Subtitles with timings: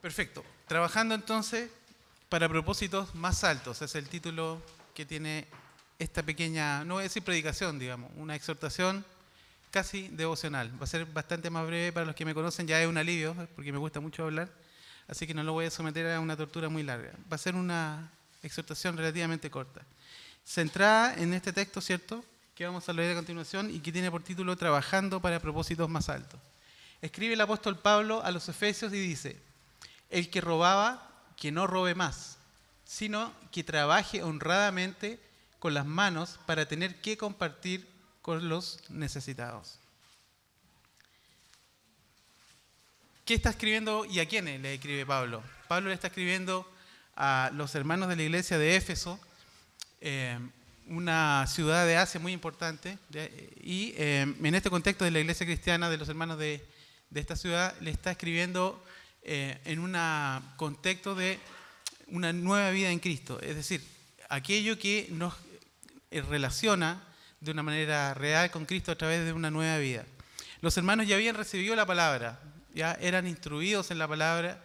[0.00, 0.44] Perfecto.
[0.68, 1.70] Trabajando entonces
[2.28, 4.62] para propósitos más altos, es el título
[4.94, 5.46] que tiene
[5.98, 9.04] esta pequeña, no voy a decir predicación, digamos, una exhortación
[9.70, 10.70] casi devocional.
[10.80, 13.34] Va a ser bastante más breve para los que me conocen, ya es un alivio,
[13.56, 14.48] porque me gusta mucho hablar,
[15.08, 17.12] así que no lo voy a someter a una tortura muy larga.
[17.32, 18.10] Va a ser una
[18.42, 19.80] exhortación relativamente corta.
[20.44, 22.24] Centrada en este texto, ¿cierto?
[22.54, 26.08] Que vamos a leer a continuación y que tiene por título Trabajando para propósitos más
[26.08, 26.40] altos.
[27.00, 29.40] Escribe el apóstol Pablo a los Efesios y dice,
[30.10, 32.38] el que robaba, que no robe más,
[32.84, 35.18] sino que trabaje honradamente
[35.58, 37.88] con las manos para tener que compartir
[38.22, 39.78] con los necesitados.
[43.24, 45.42] ¿Qué está escribiendo y a quiénes le escribe Pablo?
[45.66, 46.70] Pablo le está escribiendo
[47.16, 49.18] a los hermanos de la iglesia de Éfeso,
[50.06, 50.38] eh,
[50.86, 52.98] una ciudad de Asia muy importante,
[53.62, 56.62] y eh, en este contexto de la iglesia cristiana, de los hermanos de,
[57.08, 58.84] de esta ciudad, le está escribiendo
[59.22, 59.96] eh, en un
[60.56, 61.38] contexto de
[62.08, 63.82] una nueva vida en Cristo, es decir,
[64.28, 65.32] aquello que nos
[66.10, 67.02] relaciona
[67.40, 70.04] de una manera real con Cristo a través de una nueva vida.
[70.60, 72.42] Los hermanos ya habían recibido la palabra,
[72.74, 74.62] ya eran instruidos en la palabra,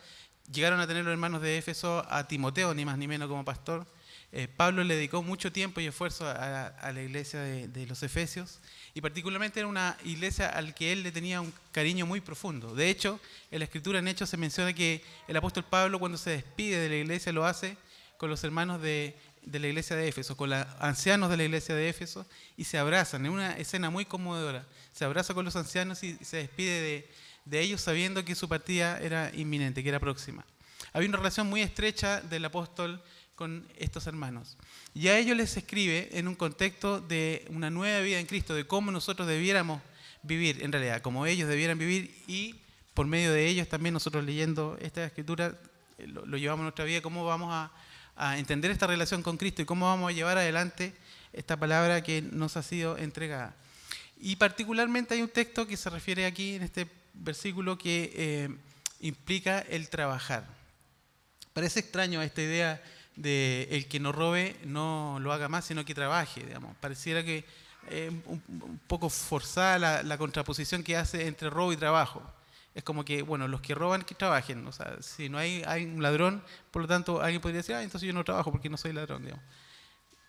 [0.51, 3.87] llegaron a tener los hermanos de Éfeso a Timoteo, ni más ni menos como pastor.
[4.31, 8.59] Eh, Pablo le dedicó mucho tiempo y esfuerzo a, la iglesia de los Efesios
[8.93, 12.75] y particularmente era una iglesia al que él le tenía un cariño muy profundo.
[12.75, 16.31] De hecho, en la escritura en Hechos se menciona que el apóstol Pablo cuando se
[16.31, 17.77] despide de la iglesia lo hace
[18.17, 21.87] con los hermanos de, la iglesia de Éfeso, con los ancianos de la iglesia de
[21.89, 22.25] Éfeso
[22.57, 24.65] y se abrazan, en una escena muy conmovedora.
[24.91, 27.09] Se abraza con los ancianos y se despide de,
[27.45, 30.45] de ellos sabiendo que su partida era inminente, que era próxima.
[30.91, 33.01] Había una relación muy estrecha del apóstol
[33.39, 34.57] con estos hermanos.
[34.93, 38.67] Y a ellos les escribe en un contexto de una nueva vida en Cristo, de
[38.67, 39.81] cómo nosotros debiéramos
[40.23, 42.55] vivir, en realidad, como ellos debieran vivir y
[42.93, 45.55] por medio de ellos también nosotros leyendo esta escritura
[45.97, 47.71] eh, lo, llevamos a nuestra vida, cómo vamos a,
[48.17, 50.93] a, entender esta relación con Cristo y cómo vamos a llevar adelante
[51.31, 53.55] esta palabra que nos ha sido entregada.
[54.19, 58.49] Y particularmente hay un texto que se refiere aquí en este versículo que eh,
[58.99, 60.45] implica el trabajar.
[61.53, 62.83] Parece extraño esta idea
[63.19, 66.75] de el que no robe no lo haga más, sino que trabaje, digamos.
[66.77, 67.43] Pareciera que
[67.89, 72.21] es un, poco forzada la, contraposición que hace entre robo y trabajo.
[72.73, 74.65] Es como que, bueno, los que roban, que trabajen.
[74.65, 76.41] O sea, si no hay, hay un ladrón,
[76.71, 79.23] por lo tanto, alguien podría decir, ah, entonces yo no trabajo porque no soy ladrón,
[79.23, 79.43] digamos.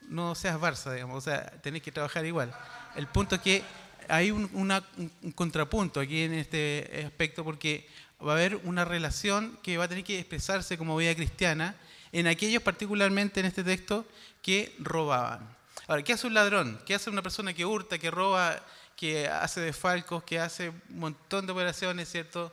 [0.09, 2.53] No seas Barça, digamos, o sea, tenés que trabajar igual.
[2.97, 3.63] El punto es que
[4.09, 7.87] hay un, un contrapunto aquí en este aspecto porque
[8.25, 11.75] va a haber una relación que va a tener que expresarse como vida cristiana
[12.13, 14.07] en aquellos particularmente en este texto
[14.43, 15.57] que robaban.
[15.87, 16.81] Ahora, ¿qué hace un ladrón?
[16.87, 18.63] ¿Qué hace una persona que hurta, que roba,
[18.97, 22.53] que hace desfalcos, que hace un montón de operaciones, ¿cierto?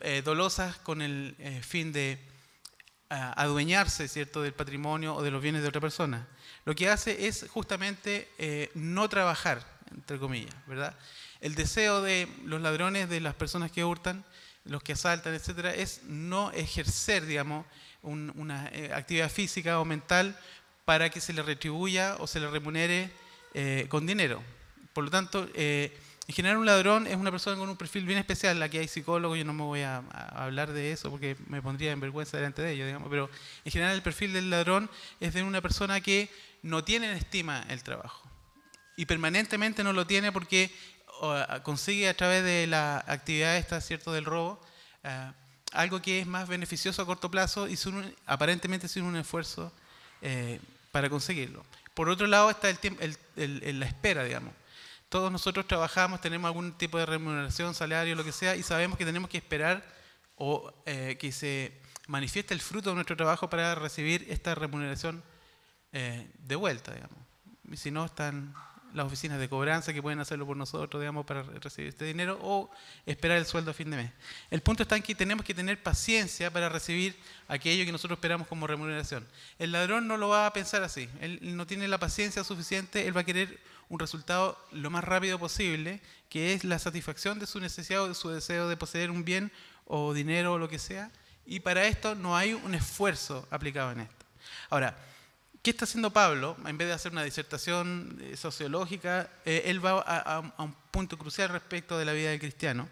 [0.00, 2.18] Eh, dolosas con el eh, fin de
[3.08, 6.28] ah, adueñarse, ¿cierto?, del patrimonio o de los bienes de otra persona.
[6.66, 10.94] Lo que hace es justamente eh, no trabajar, entre comillas, ¿verdad?
[11.40, 14.24] El deseo de los ladrones, de las personas que hurtan,
[14.68, 17.66] los que asaltan, etcétera, es no ejercer, digamos,
[18.02, 20.38] una eh, actividad física o mental
[20.84, 23.10] para que se le retribuya o se le remunere
[23.54, 24.42] eh, con dinero.
[24.92, 25.96] Por lo tanto, eh,
[26.28, 28.62] en general un ladrón es una persona con un perfil bien especial.
[28.62, 29.98] Aquí hay psicólogos, yo no me voy a,
[30.30, 33.28] hablar de eso porque me pondría en vergüenza delante de ellos, digamos, pero
[33.64, 34.90] en general el perfil del ladrón
[35.20, 36.28] es de una persona que
[36.62, 38.28] no tiene en estima el trabajo
[38.96, 40.70] y permanentemente no lo tiene porque
[41.62, 44.60] consigue a través de la actividad esta, ¿cierto?, del robo,
[45.72, 47.78] algo que es más beneficioso a corto plazo y
[48.26, 49.72] aparentemente sin un esfuerzo
[50.22, 50.60] eh,
[50.90, 51.64] para conseguirlo.
[51.94, 54.52] Por otro lado está el, la espera, digamos.
[55.08, 59.04] Todos nosotros trabajamos, tenemos algún tipo de remuneración, salario, lo que sea, y sabemos que
[59.04, 59.84] tenemos que esperar
[60.36, 61.72] o eh, que se
[62.08, 65.22] manifieste el fruto de nuestro trabajo para recibir esta remuneración
[65.92, 67.18] eh, de vuelta, digamos.
[67.70, 68.54] Y si no, están
[68.96, 72.70] las oficinas de cobranza que pueden hacerlo por nosotros, digamos, para recibir este dinero o
[73.04, 74.10] esperar el sueldo a fin de mes.
[74.50, 77.14] El punto está en que tenemos que tener paciencia para recibir
[77.46, 79.26] aquello que nosotros esperamos como remuneración.
[79.58, 83.14] El ladrón no lo va a pensar así, él no tiene la paciencia suficiente, él
[83.14, 83.60] va a querer
[83.90, 86.00] un resultado lo más rápido posible,
[86.30, 89.52] que es la satisfacción de su necesidad o de su deseo de poseer un bien
[89.84, 91.10] o dinero o lo que sea,
[91.44, 94.24] y para esto no hay un esfuerzo aplicado en esto.
[94.70, 94.96] Ahora,
[95.66, 96.56] ¿Qué está haciendo Pablo?
[96.64, 101.48] En vez de hacer una disertación eh, sociológica, eh, él va a, un punto crucial
[101.48, 102.88] respecto de la vida del cristiano,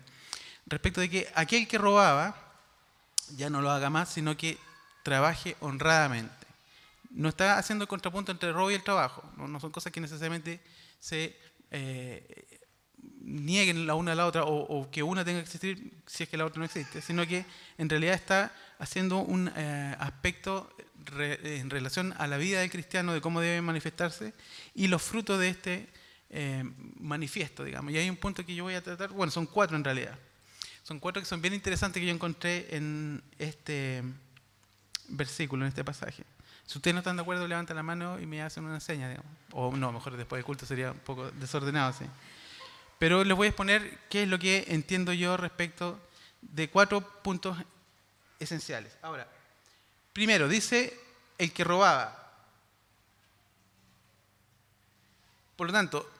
[0.66, 2.34] respecto de que aquel que robaba
[3.36, 4.58] ya no lo haga más, sino que
[5.04, 6.48] trabaje honradamente.
[7.10, 9.22] no está haciendo el contrapunto entre el robo y el trabajo.
[9.36, 10.60] No, son cosas que necesariamente
[10.98, 11.38] se
[11.70, 12.60] eh,
[13.20, 16.36] nieguen la una a la otra o, que una tenga que existir si es que
[16.36, 17.46] la otra no existe, sino que
[17.78, 20.74] en realidad está haciendo un aspecto
[21.16, 24.34] en relación a la vida del cristiano, de cómo debe manifestarse
[24.74, 25.88] y los frutos de este
[26.30, 26.64] eh,
[26.96, 27.92] manifiesto, digamos.
[27.92, 30.18] Y hay un punto que yo voy a tratar, bueno, son cuatro en realidad.
[30.82, 34.02] Son cuatro que son bien interesantes que yo encontré en este
[35.08, 36.24] versículo, en este pasaje.
[36.66, 39.30] Si ustedes no están de acuerdo, levantan la mano y me hacen una seña, digamos.
[39.52, 42.04] O no, mejor después del culto sería un poco desordenado, sí.
[42.98, 46.00] Pero les voy a exponer qué es lo que entiendo yo respecto
[46.40, 47.56] de cuatro puntos
[48.38, 48.96] esenciales.
[49.02, 49.28] Ahora,
[50.14, 50.99] primero, dice
[51.37, 52.32] el que robaba.
[55.56, 56.11] Por lo tanto,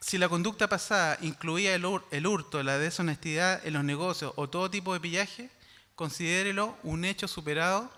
[0.00, 1.86] si la conducta pasada incluía el
[2.26, 5.48] hurto, la deshonestidad en los negocios o todo tipo de pillaje,
[5.94, 7.90] considérelo un hecho superado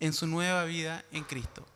[0.00, 1.66] en su nueva vida en Cristo.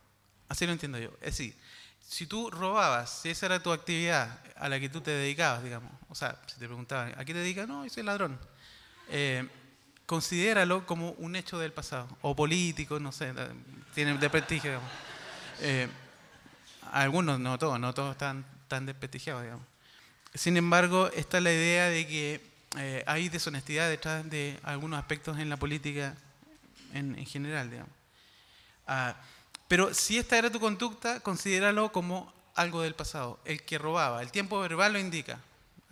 [0.49, 1.11] Así lo entiendo yo.
[1.21, 1.57] Es decir,
[2.01, 5.93] si tú robabas, si esa era tu actividad a la que tú te dedicabas, digamos,
[6.09, 7.69] o sea, si te preguntaban, ¿a qué te dedicas?
[7.69, 8.39] No, yo soy ladrón.
[9.09, 9.49] Eh,
[10.09, 13.31] considéralo como un hecho del pasado, o político, no sé,
[13.95, 14.91] tiene de prestigio, digamos.
[15.61, 15.87] Eh,
[16.93, 19.67] algunos, no todos, no todos están tan desprestigiados, digamos.
[20.33, 22.41] Sin embargo, está la idea de que
[22.79, 26.17] eh, hay deshonestidad detrás de algunos aspectos en la política
[26.95, 27.93] en, general, digamos.
[28.87, 29.15] Ah,
[29.69, 33.41] pero si esta era tu conducta, considéralo como algo del pasado.
[33.45, 35.39] El que robaba, el tiempo verbal lo indica,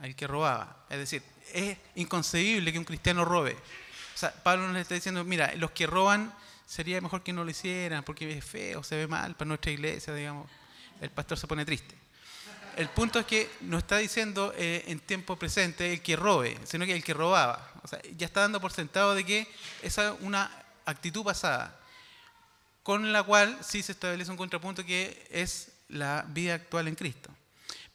[0.03, 0.87] el que robaba.
[0.89, 1.23] Es decir,
[1.53, 3.59] es inconcebible que un cristiano robe.
[4.17, 6.33] O sea, Pablo nos está diciendo, mira, los que roban
[6.65, 10.15] sería mejor que no lo hicieran porque es feo, se ve mal para nuestra iglesia,
[10.15, 10.49] digamos.
[11.03, 11.95] El pastor se pone triste.
[12.79, 16.87] El punto es que no está diciendo eh, en tiempo presente el que robe, sino
[16.87, 17.71] que el que robaba.
[17.83, 19.47] O sea, ya está dando por sentado de que
[19.83, 20.51] esa es una
[20.87, 21.79] actitud pasada
[22.83, 27.29] con la cual sí se establece un contrapunto que es la vida actual en Cristo.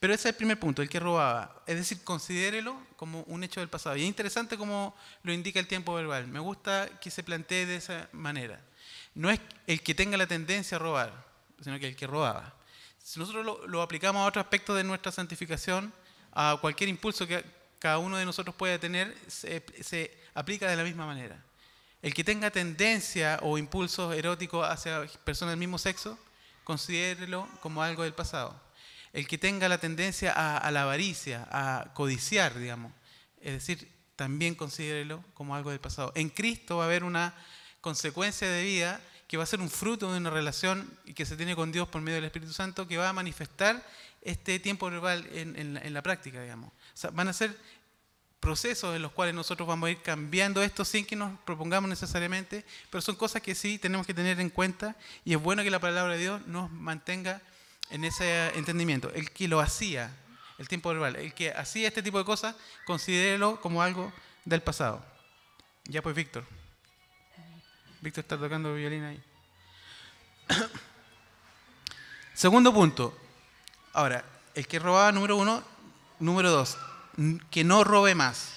[0.02, 1.62] Pero ese es el primer punto, el que robaba.
[1.68, 3.96] Es decir, considérelo como un hecho del pasado.
[3.96, 6.28] Y es interesante como lo indica el tiempo verbal.
[6.28, 8.60] Me gusta que se plantee de esa manera.
[9.14, 11.14] No es el que tenga la tendencia a robar,
[11.62, 12.52] sino que el que robaba.
[12.98, 15.94] Si nosotros lo, aplicamos a otro aspecto de nuestra santificación,
[16.32, 17.46] a cualquier impulso que
[17.78, 21.40] cada uno de nosotros pueda tener, se aplica de la misma manera.
[22.02, 26.18] El que tenga tendencia o impulsos eróticos hacia personas del mismo sexo,
[26.64, 28.71] considérelo como algo del pasado.
[29.14, 32.94] El que tenga la tendencia a, la avaricia, a codiciar, digamos,
[33.42, 36.12] es decir, también considérelo como algo del pasado.
[36.16, 37.34] En Cristo va a haber una
[37.82, 41.56] consecuencia de vida que va a ser un fruto de una relación que se tiene
[41.56, 43.84] con Dios por medio del Espíritu Santo, que va a manifestar
[44.22, 46.72] este tiempo verbal en, la práctica, digamos.
[47.14, 47.58] Van a ser
[48.42, 52.66] procesos en los cuales nosotros vamos a ir cambiando esto sin que nos propongamos necesariamente,
[52.90, 55.80] pero son cosas que sí tenemos que tener en cuenta y es bueno que la
[55.80, 57.42] palabra de Dios nos mantenga
[57.92, 59.12] en ese entendimiento.
[59.14, 60.12] El que lo hacía,
[60.58, 62.56] el tiempo verbal, el que hacía este tipo de cosas,
[62.86, 64.12] considérelo como algo
[64.46, 65.06] del pasado.
[65.86, 66.46] Ya pues, Víctor.
[68.02, 69.24] Víctor está tocando violín ahí.
[72.34, 73.16] Segundo punto.
[73.94, 74.24] Ahora,
[74.56, 75.64] el que robaba número uno,
[76.20, 76.78] número dos,
[77.50, 78.54] que no robe más.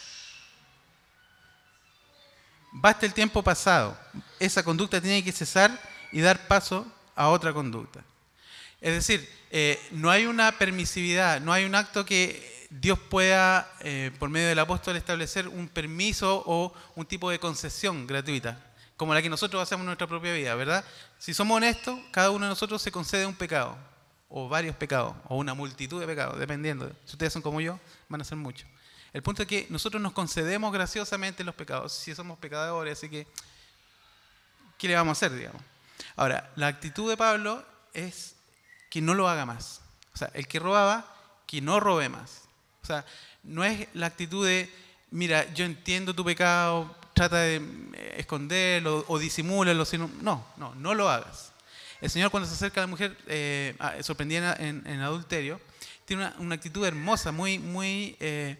[2.72, 3.98] Basta el tiempo pasado.
[4.38, 5.78] Esa conducta tiene que cesar
[6.12, 8.04] y dar paso a otra conducta.
[8.84, 14.10] Es decir, eh, no hay una permisividad, no hay un acto que Dios pueda, eh,
[14.18, 18.58] por medio del apóstol, establecer un permiso o un tipo de concesión gratuita,
[18.98, 20.84] como la que nosotros hacemos en nuestra propia vida, ¿verdad?
[21.18, 23.74] Si somos honestos, cada uno de nosotros se concede un pecado,
[24.28, 26.86] o varios pecados, o una multitud de pecados, dependiendo.
[27.06, 27.80] Si ustedes son como yo,
[28.10, 28.68] van a ser muchos.
[29.14, 33.26] El punto es que nosotros nos concedemos graciosamente los pecados, si somos pecadores, así que,
[34.76, 35.62] ¿qué le vamos a hacer, digamos?
[36.16, 38.33] Ahora, la actitud de Pablo es
[38.94, 39.80] que no lo haga más.
[40.14, 41.04] O sea, el que robaba,
[41.48, 42.42] que no robe más.
[42.80, 43.04] O sea,
[43.42, 44.72] no es la actitud de,
[45.10, 50.94] mira, yo entiendo tu pecado, trata de eh, esconderlo o disimúlalo, sino, no, no, no
[50.94, 51.50] lo hagas.
[52.00, 55.60] El Señor cuando se acerca a la mujer eh, sorprendida en, en adulterio,
[56.04, 58.56] tiene una, actitud hermosa, muy, muy eh,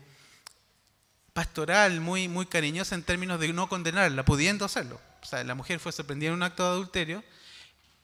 [1.33, 5.01] pastoral, muy, muy cariñosa en términos de no condenarla, pudiendo hacerlo.
[5.23, 7.23] O sea, la mujer fue sorprendida en un acto de adulterio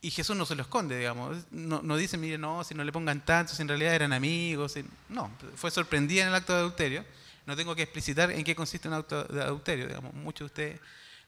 [0.02, 1.44] y Jesús no se lo esconde, digamos.
[1.50, 4.74] No, no dice, mire, no, si no le pongan tanto, si en realidad eran amigos.
[5.08, 7.04] No, fue sorprendida en el acto de adulterio.
[7.46, 10.14] No tengo que explicitar en qué consiste un acto de adulterio, digamos.
[10.14, 10.80] Muchos de ustedes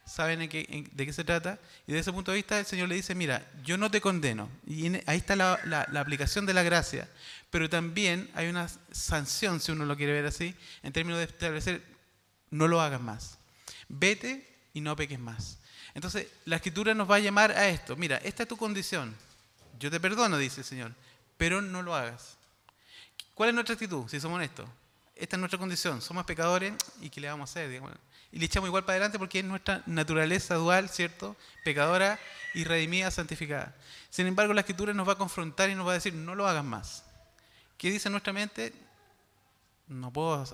[0.07, 1.59] saben de qué se trata.
[1.87, 4.49] Y desde ese punto de vista el Señor le dice, mira, yo no te condeno.
[4.67, 7.09] Y ahí está la, la, aplicación de la gracia.
[7.51, 11.83] Pero también hay una sanción, si uno lo quiere ver así, en términos de establecer,
[12.51, 13.39] no lo hagas más.
[13.89, 15.59] Vete y no peques más.
[15.95, 17.97] Entonces, la escritura nos va a llamar a esto.
[17.97, 19.15] Mira, esta es tu condición.
[19.79, 20.93] Yo te perdono, dice el Señor,
[21.37, 22.37] pero no lo hagas.
[23.35, 24.69] ¿Cuál es nuestra actitud, si somos honestos?
[25.17, 26.01] Esta es nuestra condición.
[26.01, 27.83] Somos pecadores y ¿qué le vamos a hacer?
[28.31, 31.37] Y le echamos igual para adelante porque es nuestra naturaleza dual, ¿cierto?
[31.65, 32.19] Pecadora
[32.55, 33.75] y redimida, santificada.
[34.11, 36.47] Sin embargo, la Escritura nos va a confrontar y nos va a decir, no lo
[36.47, 37.05] hagas más.
[37.77, 38.73] ¿Qué dice nuestra mente?
[39.93, 40.45] No puedo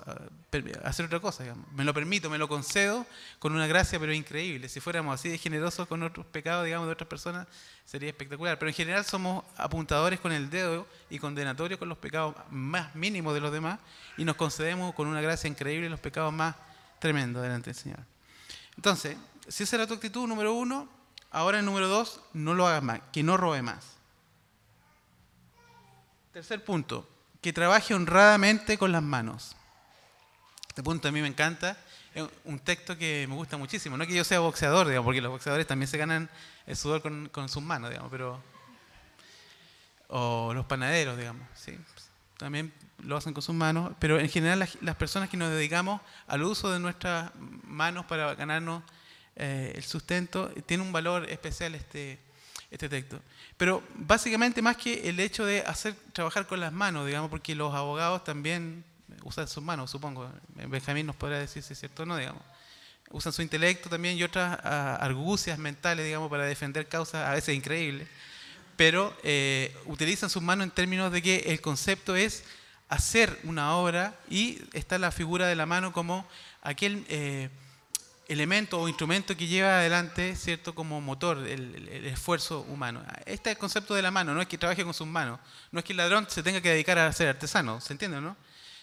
[0.84, 3.06] hacer otra cosa, Me lo permito, me lo concedo
[3.38, 4.68] con una gracia, pero increíble.
[4.68, 7.46] Si fuéramos así de generosos con otros pecados, digamos, de otras personas,
[7.84, 8.58] sería espectacular.
[8.58, 13.34] Pero en general somos apuntadores con el dedo y condenatorios con los pecados más mínimos
[13.34, 13.78] de los demás
[14.16, 16.56] y nos concedemos con una gracia increíble los pecados más
[16.98, 18.00] tremendos delante del Señor.
[18.76, 19.16] Entonces,
[19.46, 20.88] si esa era tu actitud número uno,
[21.30, 23.96] ahora el número dos, no lo hagas más, que no robe más.
[26.32, 27.08] Tercer punto,
[27.40, 29.56] que trabaje honradamente con las manos.
[30.68, 31.76] Este punto a mí me encanta.
[32.14, 33.96] Es un texto que me gusta muchísimo.
[33.96, 36.30] No que yo sea boxeador, digamos, porque los boxeadores también se ganan
[36.66, 38.42] el sudor con, sus manos, digamos, pero.
[40.08, 41.76] O los panaderos, digamos, sí.
[42.38, 46.42] También lo hacen con sus manos, pero en general las, personas que nos dedicamos al
[46.44, 47.30] uso de nuestras
[47.64, 48.82] manos para ganarnos
[49.36, 52.18] eh, el sustento, tiene un valor especial este,
[52.70, 53.20] este texto.
[53.56, 57.74] Pero básicamente más que el hecho de hacer trabajar con las manos, digamos, porque los
[57.74, 58.84] abogados también
[59.24, 60.30] usan sus manos, supongo.
[60.54, 62.42] Benjamín nos podrá decir si es cierto o no, digamos.
[63.10, 67.54] Usan su intelecto también y otras ah, argucias mentales, digamos, para defender causas a veces
[67.54, 68.06] increíbles.
[68.76, 72.44] Pero eh, utilizan sus manos en términos de que el concepto es
[72.88, 76.26] hacer una obra y está la figura de la mano como
[76.62, 77.04] aquel...
[77.08, 77.48] Eh,
[78.28, 83.02] elemento o instrumento que lleva adelante, ¿cierto?, como motor el, esfuerzo humano.
[83.24, 85.40] Este es el concepto de la mano, no es que trabaje con sus manos,
[85.72, 88.36] no es que el ladrón se tenga que dedicar a ser artesano, ¿se entiende, no?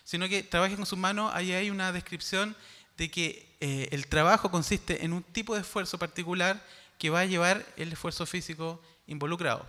[0.04, 2.56] Sino que trabaje con sus manos, ahí hay una descripción
[2.98, 6.64] de que eh, el trabajo consiste en un tipo de esfuerzo particular
[6.98, 9.66] que va a llevar el esfuerzo físico involucrado.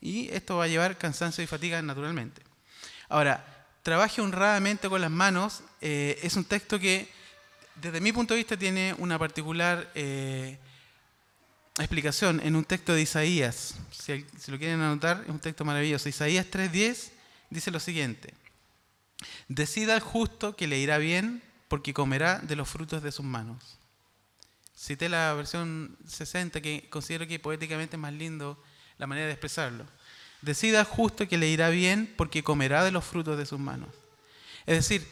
[0.00, 2.42] Y esto va a llevar cansancio y fatiga naturalmente.
[3.08, 7.10] Ahora, trabaje honradamente con las manos eh, es un texto que
[7.80, 10.58] desde mi punto de vista tiene una particular eh,
[11.78, 13.76] explicación en un texto de Isaías.
[13.90, 16.08] Si, lo quieren anotar, es un texto maravilloso.
[16.08, 17.10] Isaías 3.10
[17.48, 18.34] dice lo siguiente.
[19.48, 23.78] Decida al justo que le irá bien porque comerá de los frutos de sus manos.
[24.76, 28.62] Cité la versión 60 que considero que poéticamente es más lindo
[28.98, 29.86] la manera de expresarlo.
[30.42, 33.90] Decida al justo que le irá bien porque comerá de los frutos de sus manos.
[34.66, 35.06] Es decir,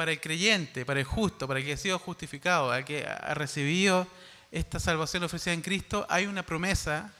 [0.00, 3.34] para el creyente, para el justo, para el que ha sido justificado, al que ha
[3.34, 4.06] recibido
[4.50, 7.12] esta salvación ofrecida en Cristo, hay una promesa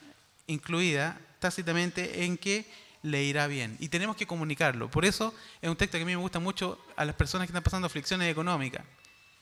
[0.47, 2.65] incluida tácitamente en que
[3.03, 3.77] le irá bien.
[3.81, 4.91] Y tenemos que comunicarlo.
[4.91, 7.51] Por eso es un texto que a mí me gusta mucho a las personas que
[7.51, 8.83] están pasando aflicciones económicas,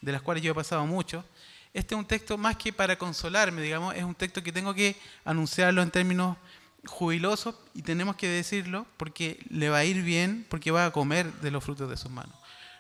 [0.01, 1.25] de las cuales yo he pasado mucho.
[1.73, 4.97] Este es un texto más que para consolarme, digamos, es un texto que tengo que
[5.25, 6.37] anunciarlo en términos
[6.87, 11.33] jubilosos y tenemos que decirlo porque le va a ir bien, porque va a comer
[11.35, 12.38] de los frutos de sus manos.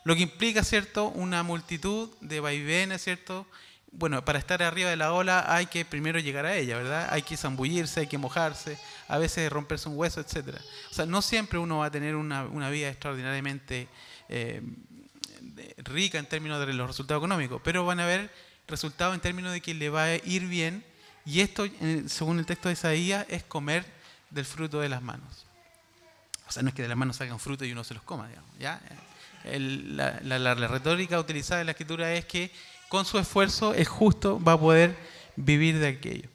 [0.09, 3.47] Lo que implica, ¿cierto?, una multitud de vaivenes, ¿cierto?
[3.93, 7.09] Bueno, para estar arriba de la ola hay que primero llegar a ella, ¿verdad?
[7.11, 10.57] Hay que zambullirse, hay que mojarse, a veces romperse un hueso, etc.
[10.91, 13.87] O sea, no siempre uno va a tener una, vida extraordinariamente
[14.31, 14.63] eh,
[15.77, 18.33] rica en términos de los resultados económicos, pero van a haber
[18.67, 20.87] resultados en términos de que le va a ir bien,
[21.27, 21.67] y esto,
[22.07, 23.85] según el texto de Isaías, es comer
[24.31, 25.45] del fruto de las manos.
[26.49, 28.27] O sea, no es que de las manos salgan fruto y uno se los coma,
[28.27, 28.81] digamos, ¿ya?
[29.45, 32.51] La, retórica utilizada en la escritura es que
[32.89, 34.97] con su esfuerzo es justo, va a poder
[35.37, 36.29] vivir de aquello.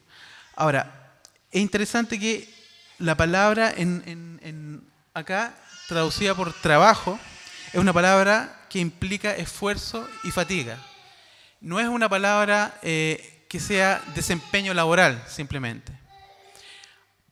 [0.54, 1.18] Ahora,
[1.50, 2.48] es interesante que
[2.98, 5.54] la palabra en, acá,
[5.88, 7.18] traducida por trabajo,
[7.72, 10.78] es una palabra que implica esfuerzo y fatiga.
[11.60, 15.92] No es una palabra eh, que sea desempeño laboral, simplemente.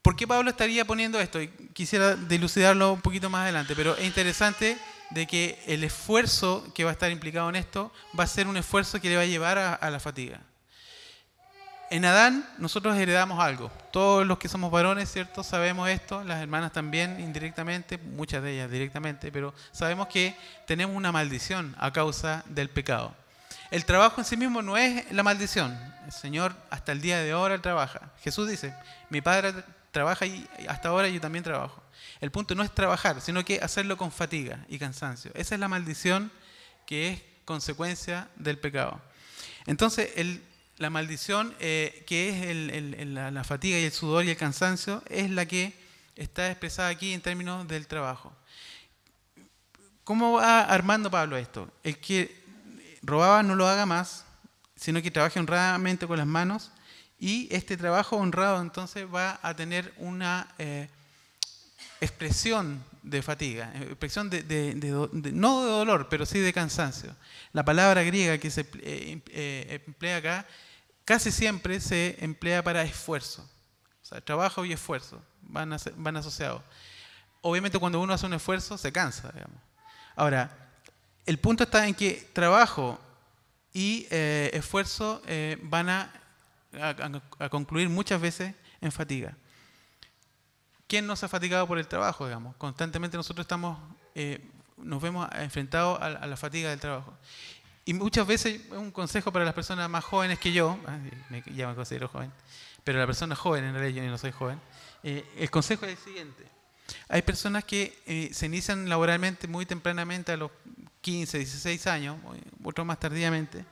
[0.02, 1.38] ¿Por qué Pablo estaría poniendo esto?
[1.72, 4.76] Quisiera dilucidarlo un poquito más adelante, pero es interesante
[5.12, 8.56] de que el esfuerzo que va a estar implicado en esto va a ser un
[8.56, 10.40] esfuerzo que le va a llevar a, la fatiga.
[11.90, 13.70] En Adán nosotros heredamos algo.
[13.92, 15.42] Todos los que somos varones, ¿cierto?
[15.42, 20.34] Sabemos esto, las hermanas también indirectamente, muchas de ellas directamente, pero sabemos que
[20.66, 23.14] tenemos una maldición a causa del pecado.
[23.70, 25.78] El trabajo en sí mismo no es la maldición.
[26.06, 28.00] El Señor hasta el día de ahora trabaja.
[28.22, 28.74] Jesús dice,
[29.10, 29.52] mi Padre
[29.90, 31.81] trabaja y hasta ahora yo también trabajo.
[32.20, 35.30] El punto no es trabajar, sino que hacerlo con fatiga y cansancio.
[35.34, 36.30] Esa es la maldición
[36.86, 39.00] que es consecuencia del pecado.
[39.66, 40.10] Entonces,
[40.78, 45.46] la maldición eh, que es la, fatiga y el sudor y el cansancio es la
[45.46, 45.72] que
[46.16, 48.32] está expresada aquí en términos del trabajo.
[50.04, 51.70] ¿Cómo va armando Pablo esto?
[51.84, 52.42] El que
[53.02, 54.24] robaba no lo haga más,
[54.74, 56.72] sino que trabaje honradamente con las manos
[57.18, 60.52] y este trabajo honrado entonces va a tener una...
[60.58, 60.88] Eh,
[62.02, 64.42] expresión de fatiga, expresión de,
[65.32, 67.14] no de dolor, pero sí de cansancio.
[67.52, 70.46] La palabra griega que se eh, eh, emplea acá
[71.04, 73.48] casi siempre se emplea para esfuerzo.
[74.02, 76.62] O sea, trabajo y esfuerzo van, van asociados.
[77.40, 79.58] Obviamente cuando uno hace un esfuerzo se cansa, digamos.
[80.16, 80.70] Ahora,
[81.24, 83.00] el punto está en que trabajo
[83.72, 85.22] y eh, esfuerzo
[85.62, 86.12] van a
[87.50, 89.36] concluir muchas veces en fatiga.
[90.92, 92.54] ¿Quién no se ha fatigado por el trabajo, digamos?
[92.56, 93.78] Constantemente nosotros estamos,
[94.14, 94.44] eh,
[94.76, 97.14] nos vemos enfrentados a, la fatiga del trabajo.
[97.86, 100.98] Y muchas veces, un consejo para las personas más jóvenes que yo, ah,
[101.46, 102.30] ya me considero joven,
[102.84, 104.60] pero la persona joven, en realidad yo no soy joven,
[105.02, 106.44] eh, el consejo es el siguiente.
[107.08, 110.50] Hay personas que eh, se inician laboralmente muy tempranamente, a los
[111.00, 112.18] 15, 16 años,
[112.62, 113.64] otros más tardíamente,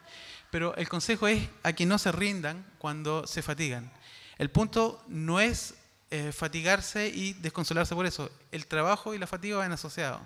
[0.50, 3.92] pero el consejo es a que no se rindan cuando se fatigan.
[4.38, 5.74] El punto no es
[6.12, 8.30] eh, fatigarse y desconsolarse por eso.
[8.50, 10.20] El trabajo y la fatiga van asociados.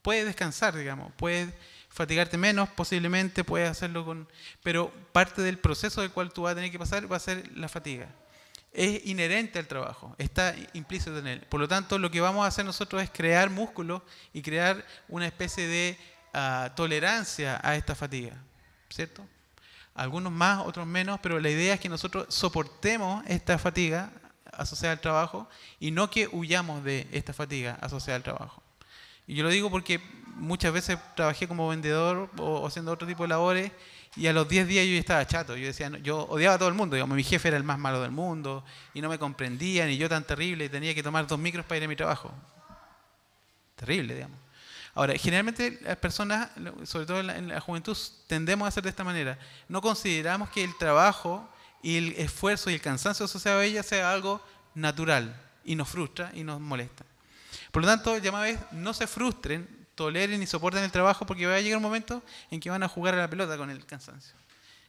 [0.00, 1.52] Puedes descansar, digamos, puedes
[1.88, 4.28] fatigarte menos, posiblemente puedes hacerlo con...
[4.62, 7.50] Pero parte del proceso del cual tú vas a tener que pasar va a ser
[7.56, 8.06] la fatiga.
[8.72, 11.40] Es inherente al trabajo, está implícito en él.
[11.48, 15.26] Por lo tanto, lo que vamos a hacer nosotros es crear músculo y crear una
[15.26, 15.98] especie de
[16.34, 18.36] ah, tolerancia a esta fatiga,
[18.90, 19.26] ¿cierto?
[19.92, 24.12] Algunos más, otros menos, pero la idea es que nosotros soportemos esta fatiga
[24.56, 25.48] asociada al trabajo
[25.80, 28.62] y no que huyamos de esta fatiga asociada al trabajo.
[29.26, 30.00] Y yo lo digo porque
[30.36, 33.72] muchas veces trabajé como vendedor o, haciendo otro tipo de labores
[34.14, 35.56] y a los 10 días yo estaba chato.
[35.56, 36.94] Yo decía, yo odiaba a todo el mundo.
[36.94, 40.08] Digamos, mi jefe era el más malo del mundo y no me comprendía, ni yo
[40.08, 42.32] tan terrible, y tenía que tomar dos micros para ir a mi trabajo.
[43.74, 44.38] Terrible, digamos.
[44.94, 46.48] Ahora, generalmente las personas,
[46.84, 47.94] sobre todo en la, juventud,
[48.26, 49.38] tendemos a hacer de esta manera.
[49.68, 51.46] No consideramos que el trabajo
[51.82, 56.30] y el esfuerzo y el cansancio asociado a ella sea algo natural y nos frustra
[56.34, 57.04] y nos molesta.
[57.70, 61.56] Por lo tanto, llamada vez, no se frustren, toleren y soporten el trabajo porque va
[61.56, 64.34] a llegar un momento en que van a jugar a la pelota con el cansancio.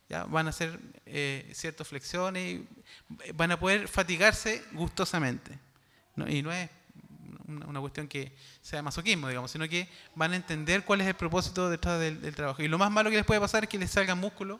[0.10, 0.24] ¿Ya?
[0.24, 2.68] Van a hacer eh, ciertas flexiones y
[3.34, 5.60] van a poder fatigarse gustosamente.
[6.28, 6.70] Y no es
[7.48, 11.70] una cuestión que sea masoquismo, digamos, sino que van a entender cuál es el propósito
[11.70, 12.62] detrás del, del trabajo.
[12.62, 14.60] Y lo más malo que les puede pasar es que les salgan músculos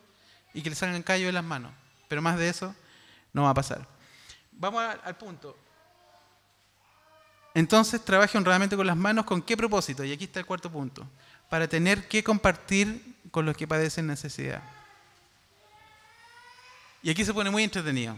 [0.54, 1.72] y que les salgan callos en las manos.
[2.08, 2.74] Pero más de eso
[3.34, 3.88] no va a pasar.
[4.52, 5.58] Vamos al punto.
[7.54, 9.26] Entonces, trabaje honradamente con las manos.
[9.26, 10.04] ¿Con qué propósito?
[10.04, 11.08] Y aquí está el cuarto punto.
[11.50, 14.62] Para tener que compartir con los que padecen necesidad.
[17.02, 18.18] Y aquí se pone muy entretenido.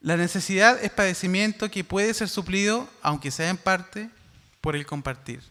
[0.00, 4.10] La necesidad es padecimiento que puede ser suplido, aunque sea en parte,
[4.60, 5.42] por el compartir.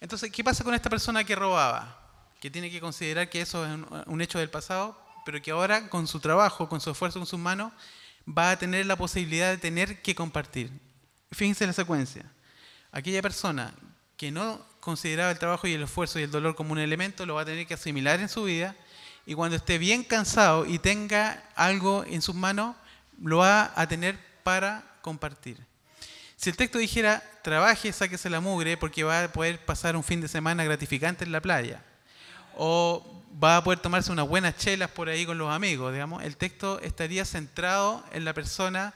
[0.00, 1.98] Entonces, ¿qué pasa con esta persona que robaba?
[2.40, 6.06] Que tiene que considerar que eso es un hecho del pasado, pero que ahora con
[6.06, 7.72] su trabajo, con su esfuerzo, con sus manos,
[8.26, 10.70] va a tener la posibilidad de tener que compartir.
[11.32, 12.24] Fíjense la secuencia.
[12.92, 13.74] Aquella persona
[14.16, 17.34] que no consideraba el trabajo y el esfuerzo y el dolor como un elemento, lo
[17.34, 18.74] va a tener que asimilar en su vida
[19.26, 22.74] y cuando esté bien cansado y tenga algo en sus manos,
[23.22, 25.58] lo va a tener para compartir.
[26.36, 30.20] Si el texto dijera, trabaje, sáquese la mugre porque va a poder pasar un fin
[30.20, 31.84] de semana gratificante en la playa,
[32.56, 36.36] o va a poder tomarse unas buenas chelas por ahí con los amigos, digamos, el
[36.36, 38.92] texto estaría centrado en la persona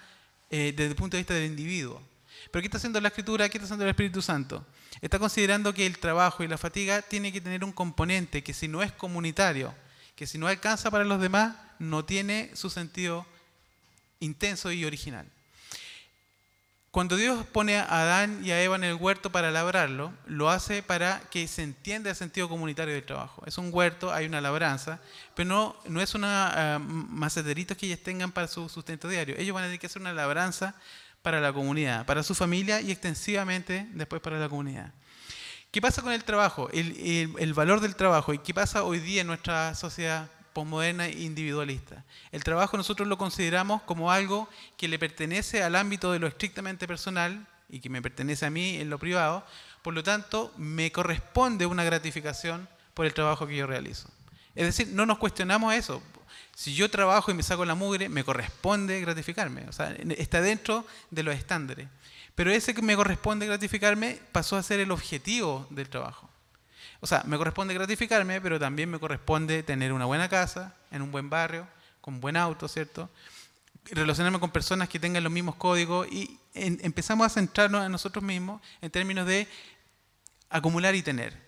[0.50, 2.02] eh, desde el punto de vista del individuo.
[2.50, 3.48] Pero ¿qué está haciendo la Escritura?
[3.48, 4.64] ¿Qué está haciendo el Espíritu Santo?
[5.00, 8.68] Está considerando que el trabajo y la fatiga tiene que tener un componente que si
[8.68, 9.74] no es comunitario,
[10.14, 13.26] que si no alcanza para los demás, no tiene su sentido
[14.20, 15.26] intenso y original.
[16.94, 20.80] Cuando Dios pone a Adán y a Eva en el huerto para labrarlo, lo hace
[20.80, 23.42] para que se entienda el sentido comunitario del trabajo.
[23.46, 25.00] Es un huerto, hay una labranza,
[25.34, 29.34] pero no, no es una uh, maceteritos que ellos tengan para su sustento diario.
[29.36, 30.76] Ellos van a tener que hacer una labranza
[31.20, 34.92] para la comunidad, para su familia y extensivamente después para la comunidad.
[35.72, 36.70] ¿Qué pasa con el trabajo?
[36.72, 42.04] El, el valor del trabajo y qué pasa hoy día en nuestra sociedad posmoderna individualista.
[42.32, 46.86] El trabajo nosotros lo consideramos como algo que le pertenece al ámbito de lo estrictamente
[46.86, 49.44] personal y que me pertenece a mí en lo privado,
[49.82, 54.08] por lo tanto me corresponde una gratificación por el trabajo que yo realizo.
[54.54, 56.00] Es decir, no nos cuestionamos eso.
[56.54, 59.68] Si yo trabajo y me saco la mugre, me corresponde gratificarme.
[59.68, 61.88] O sea, está dentro de los estándares.
[62.34, 66.30] Pero ese que me corresponde gratificarme pasó a ser el objetivo del trabajo.
[67.04, 71.12] O sea, me corresponde gratificarme, pero también me corresponde tener una buena casa, en un
[71.12, 71.68] buen barrio,
[72.00, 73.10] con buen auto, ¿cierto?
[73.90, 78.62] Relacionarme con personas que tengan los mismos códigos y empezamos a centrarnos en nosotros mismos
[78.80, 79.46] en términos de
[80.48, 81.38] acumular y tener.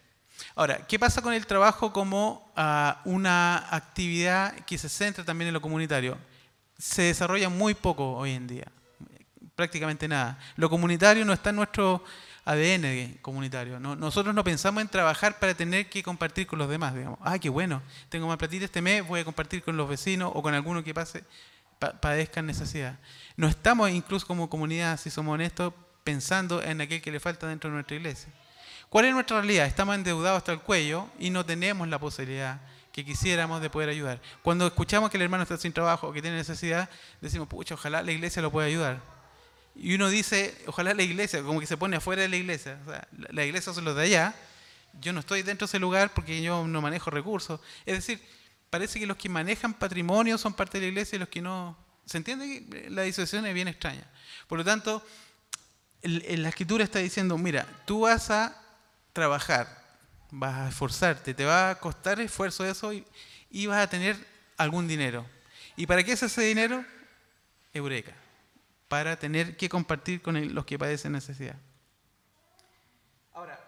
[0.56, 5.54] Ahora, ¿qué pasa con el trabajo como ah, una actividad que se centra también en
[5.54, 6.18] lo comunitario?
[6.76, 8.70] Se desarrolla muy poco hoy en día.
[9.54, 10.38] prácticamente nada.
[10.56, 12.04] Lo comunitario no está en nuestro
[12.46, 13.80] ADN comunitario.
[13.80, 16.94] nosotros no pensamos en trabajar para tener que compartir con los demás.
[16.94, 20.30] Digamos, ah, qué bueno, tengo más platita este mes, voy a compartir con los vecinos
[20.32, 21.24] o con alguno que pase,
[22.00, 23.00] padezcan necesidad.
[23.36, 27.68] No estamos incluso como comunidad, si somos honestos, pensando en aquel que le falta dentro
[27.68, 28.32] de nuestra iglesia.
[28.88, 29.66] ¿Cuál es nuestra realidad?
[29.66, 32.60] Estamos endeudados hasta el cuello y no tenemos la posibilidad
[32.92, 34.22] que quisiéramos de poder ayudar.
[34.42, 36.88] Cuando escuchamos que el hermano está sin trabajo o que tiene necesidad,
[37.20, 39.15] decimos, pucha, ojalá la iglesia lo pueda ayudar.
[39.76, 42.80] Y uno dice, ojalá la iglesia, como que se pone afuera de la iglesia.
[42.86, 44.34] O sea, la iglesia son los de allá.
[45.00, 47.60] Yo no estoy dentro de ese lugar porque yo no manejo recursos.
[47.84, 48.20] Es decir,
[48.70, 51.76] parece que los que manejan patrimonio son parte de la iglesia y los que no.
[52.06, 54.10] ¿Se entiende que la disociación es bien extraña?
[54.48, 55.04] Por lo tanto,
[56.02, 58.56] la escritura está diciendo, mira, tú vas a
[59.12, 59.86] trabajar
[60.30, 64.16] vas a esforzarte, te va a costar esfuerzo eso y, vas a tener
[64.56, 65.26] algún dinero.
[65.76, 66.84] ¿Y para qué es ese dinero?
[67.72, 68.12] Eureka,
[68.88, 71.56] para tener que compartir con los que padecen necesidad.
[73.34, 73.58] Ahora,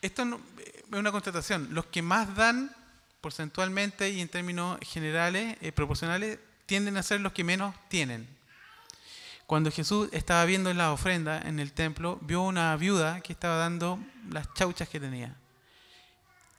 [0.00, 1.68] esto es una constatación.
[1.72, 2.74] Los que más dan
[3.20, 8.28] porcentualmente y en términos generales, eh, proporcionales, tienden a ser los que menos tienen.
[9.46, 13.56] Cuando Jesús estaba viendo en la ofrenda en el templo, vio una viuda que estaba
[13.56, 13.98] dando
[14.30, 15.36] las chauchas que tenía.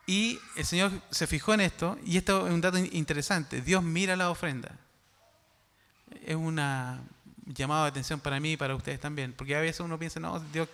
[0.05, 3.61] Y el Señor se fijó en esto, y esto es un dato interesante.
[3.61, 4.77] Dios mira la ofrenda.
[6.25, 7.01] Es una
[7.53, 10.39] llamada de atención para mí y para ustedes también, porque a veces uno piensa, no,
[10.51, 10.67] Dios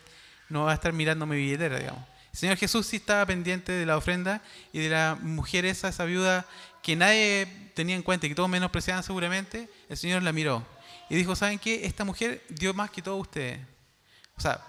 [0.49, 2.03] no va a estar mirando mi billetera, digamos.
[2.31, 6.05] El Señor Jesús sí estaba pendiente de la ofrenda y de la mujer esa, esa
[6.05, 6.45] viuda
[6.81, 10.65] que nadie tenía en cuenta y que todos menospreciaban seguramente, el Señor la miró
[11.09, 11.85] y dijo, ¿saben qué?
[11.85, 13.59] Esta mujer dio más que todos ustedes.
[14.35, 14.59] O sea,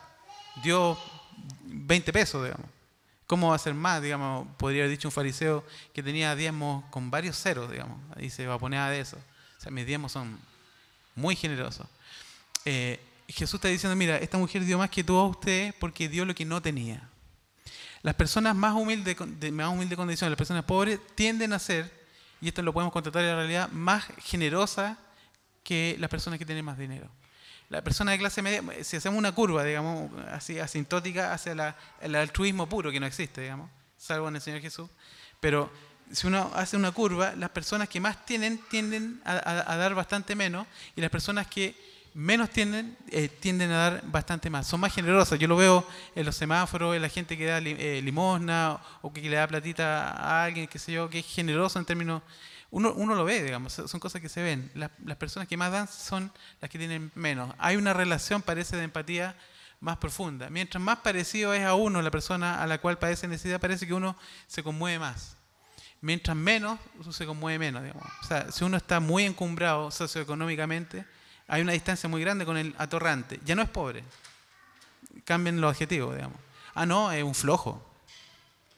[0.62, 0.98] dio
[1.62, 2.66] 20 pesos, digamos.
[3.26, 4.02] ¿Cómo va a ser más?
[4.02, 5.64] Digamos, podría haber dicho un fariseo
[5.94, 7.98] que tenía diezmos con varios ceros, digamos.
[8.14, 9.16] Ahí se va a poner de eso.
[9.16, 10.38] O sea, mis diezmos son
[11.14, 11.86] muy generosos.
[12.64, 16.34] Eh, Jesús está diciendo, mira, esta mujer dio más que todos ustedes porque dio lo
[16.34, 17.08] que no tenía.
[18.02, 21.90] Las personas más humildes, de más humilde condición, las personas pobres, tienden a ser,
[22.40, 24.98] y esto lo podemos contratar en la realidad, más generosas
[25.62, 27.08] que las personas que tienen más dinero.
[27.70, 32.68] La persona de clase media, si hacemos una curva, digamos, así asintótica hacia el altruismo
[32.68, 34.90] puro, que no existe, digamos, salvo en el Señor Jesús,
[35.40, 35.70] pero
[36.12, 40.66] si uno hace una curva, las personas que más tienen tienden a, dar bastante menos
[40.94, 41.74] y las personas que
[42.14, 44.66] menos tienden eh, tienden a dar bastante más.
[44.66, 45.38] Son más generosas.
[45.38, 49.20] Yo lo veo en los semáforos, en la gente que da eh, limosna o que
[49.22, 52.22] le da platita a alguien, qué sé yo, que es generoso en términos
[52.74, 54.68] uno, uno, lo ve, digamos, son cosas que se ven.
[54.74, 57.54] Las, personas que más dan son las que tienen menos.
[57.58, 59.36] Hay una relación, parece, de empatía
[59.78, 60.50] más profunda.
[60.50, 63.94] Mientras más parecido es a uno la persona a la cual padece necesidad, parece que
[63.94, 64.16] uno
[64.48, 65.33] se conmueve más.
[66.04, 66.78] Mientras menos,
[67.12, 67.82] se conmueve menos.
[67.82, 68.06] Digamos.
[68.22, 71.06] O sea, si uno está muy encumbrado socioeconómicamente,
[71.48, 73.40] hay una distancia muy grande con el atorrante.
[73.42, 74.04] Ya no es pobre.
[75.24, 76.38] Cambien los adjetivos, digamos.
[76.74, 77.82] Ah, no, es un flojo.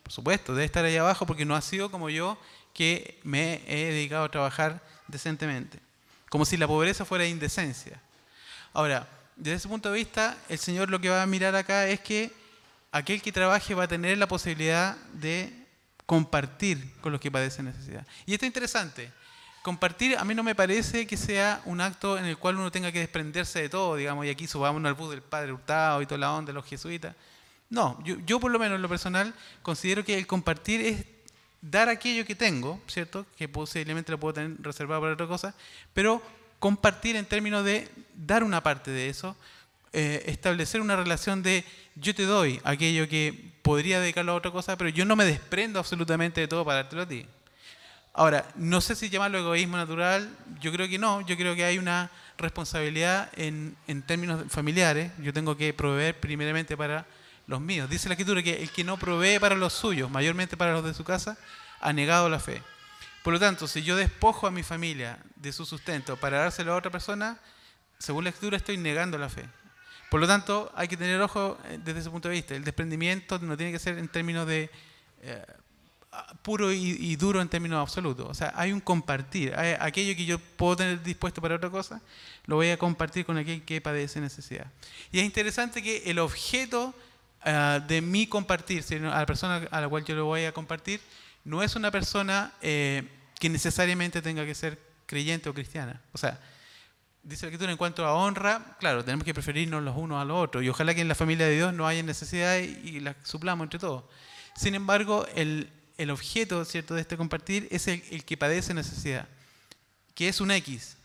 [0.05, 2.39] Por supuesto, debe estar ahí abajo porque no ha sido como yo
[2.73, 5.81] que me he dedicado a trabajar decentemente.
[6.31, 8.01] Como si la pobreza fuera indecencia.
[8.73, 11.99] Ahora, desde ese punto de vista, el Señor lo que va a mirar acá es
[11.99, 12.33] que
[12.93, 15.66] aquel que trabaje va a tener la posibilidad de
[16.07, 18.07] compartir con los que padecen necesidad.
[18.25, 19.13] Y esto es interesante.
[19.63, 22.93] Compartir a mí no me parece que sea un acto en el cual uno tenga
[22.93, 26.19] que desprenderse de todo, digamos, y aquí subamos al bus del Padre Hurtado y toda
[26.19, 27.17] la onda los jesuitas.
[27.69, 31.05] No, yo, yo por lo menos en lo personal considero que el compartir es
[31.61, 33.27] dar aquello que tengo, ¿cierto?
[33.37, 35.55] Que posiblemente lo puedo tener reservado para otra cosa,
[35.93, 36.23] pero
[36.61, 39.37] compartir en términos de dar una parte de eso,
[39.99, 43.33] eh, establecer una relación de yo te doy aquello que
[43.63, 47.01] podría dedicarlo a otra cosa, pero yo no me desprendo absolutamente de todo para dártelo
[47.01, 47.27] a ti.
[48.13, 50.29] Ahora, no sé si llamarlo egoísmo natural,
[50.61, 55.33] yo creo que no, yo creo que hay una responsabilidad en, en términos familiares, yo
[55.33, 57.07] tengo que proveer primeramente para
[57.47, 57.89] los míos.
[57.89, 60.93] Dice la escritura que el que no provee para los suyos, mayormente para los de
[60.93, 61.39] su casa,
[61.81, 62.63] ha negado la fe.
[63.23, 66.77] Por lo tanto, si yo despojo a mi familia de su sustento para dárselo a
[66.77, 67.41] otra persona,
[67.99, 69.49] según la escritura estoy negando la fe.
[70.11, 72.55] Por lo tanto, hay que tener ojo eh, desde ese punto de vista.
[72.55, 74.71] El desprendimiento no tiene que ser en términos de
[75.23, 75.45] eh,
[76.43, 78.29] puro y, duro en términos absolutos.
[78.29, 79.55] O sea, hay un compartir.
[79.81, 82.01] aquello que yo puedo tener dispuesto para otra cosa,
[82.47, 84.67] lo voy a compartir con aquel que padece necesidad.
[85.13, 86.95] Y es interesante que el objeto
[87.49, 90.53] eh, de mi compartir, sino a la persona a la cual yo lo voy a
[90.53, 91.01] compartir,
[91.45, 93.05] no es una persona eh,
[93.39, 96.01] que necesariamente tenga que ser creyente o cristiana.
[96.13, 96.41] O sea,
[97.27, 100.37] dice la escritura en cuanto a honra, claro, tenemos que preferirnos los unos a los
[100.37, 100.63] otros.
[100.63, 103.81] Y ojalá que en la familia de Dios no haya necesidad y, la suplamos entre
[103.81, 104.05] todos.
[104.55, 106.95] Sin embargo, el, el objeto ¿cierto?
[106.95, 109.29] de este compartir es el, el, que padece necesidad,
[110.15, 110.97] que es un X.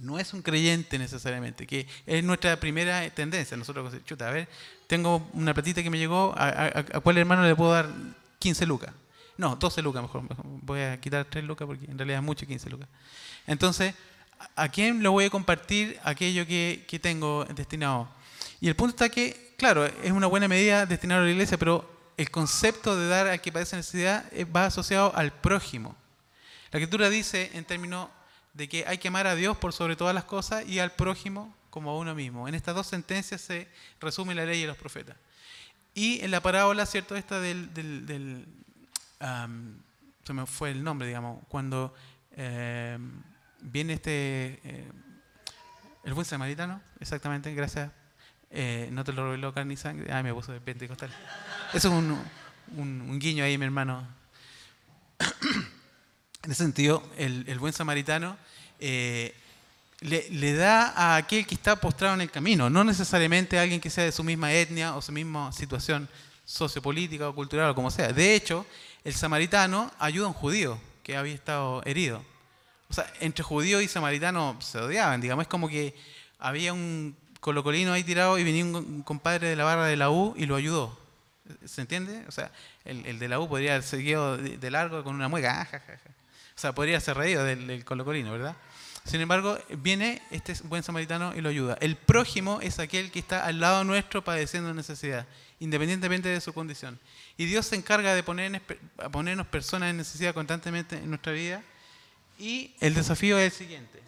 [0.00, 3.56] no es un creyente necesariamente, que es nuestra primera tendencia.
[3.58, 4.48] Nosotros, chuta, a ver,
[4.86, 7.90] tengo una platita que me llegó, ¿a, cuál hermano le puedo dar
[8.38, 8.92] 15 lucas?
[9.36, 10.22] No, 12 lucas mejor,
[10.62, 12.88] voy a quitar 3 lucas porque en realidad es mucho 15 lucas.
[13.46, 13.94] Entonces,
[14.54, 18.08] ¿a quién lo voy a compartir aquello que, que tengo destinado?
[18.60, 21.88] Y el punto está que, claro, es una buena medida destinarlo a la iglesia, pero
[22.16, 25.94] el concepto de dar al que padece necesidad va asociado al prójimo.
[26.72, 28.08] La escritura dice en términos
[28.54, 31.54] de que hay que amar a Dios por sobre todas las cosas y al prójimo
[31.70, 32.48] como a uno mismo.
[32.48, 33.68] En estas dos sentencias se
[34.00, 35.16] resume la ley de los profetas.
[35.94, 37.16] Y en la parábola, ¿cierto?
[37.16, 38.46] Esta del...
[40.24, 41.94] se me fue el nombre, digamos, cuando
[42.32, 43.22] em,
[43.66, 44.60] viene este...
[44.64, 44.92] Eh,
[46.04, 47.90] el buen samaritano, exactamente, gracias.
[48.50, 50.12] Eh, no te lo reveló carne y sangre.
[50.12, 51.10] Ah, me puso de pentecostal.
[51.74, 52.18] Eso es un,
[52.76, 54.06] un guiño ahí, mi hermano.
[56.46, 58.36] En ese sentido, el, buen samaritano
[58.78, 59.34] eh,
[59.98, 63.90] le, da a aquel que está postrado en el camino, no necesariamente a alguien que
[63.90, 66.08] sea de su misma etnia o su misma situación
[66.44, 68.12] sociopolítica o cultural o como sea.
[68.12, 68.64] De hecho,
[69.02, 72.22] el samaritano ayuda a un judío que había estado herido.
[72.88, 75.94] O sea, entre judío y samaritano se odiaban, digamos, es como que
[76.38, 80.34] había un colocolino ahí tirado y venía un compadre de la barra de la U
[80.36, 80.98] y lo ayudó.
[81.64, 82.24] ¿Se entiende?
[82.28, 82.50] O sea,
[82.84, 85.68] el, de la U podría haber seguido de, largo con una mueca.
[85.72, 85.80] Ah,
[86.56, 88.56] o sea, podría ser reído del, colocolino, ¿verdad?
[89.04, 91.76] Sin embargo, viene este buen samaritano y lo ayuda.
[91.80, 95.26] El prójimo es aquel que está al lado nuestro padeciendo necesidad,
[95.60, 96.98] independientemente de su condición.
[97.36, 98.60] Y Dios se encarga de poner,
[99.12, 101.62] ponernos personas en necesidad constantemente en nuestra vida.
[102.38, 104.02] Y el desafío es el siguiente.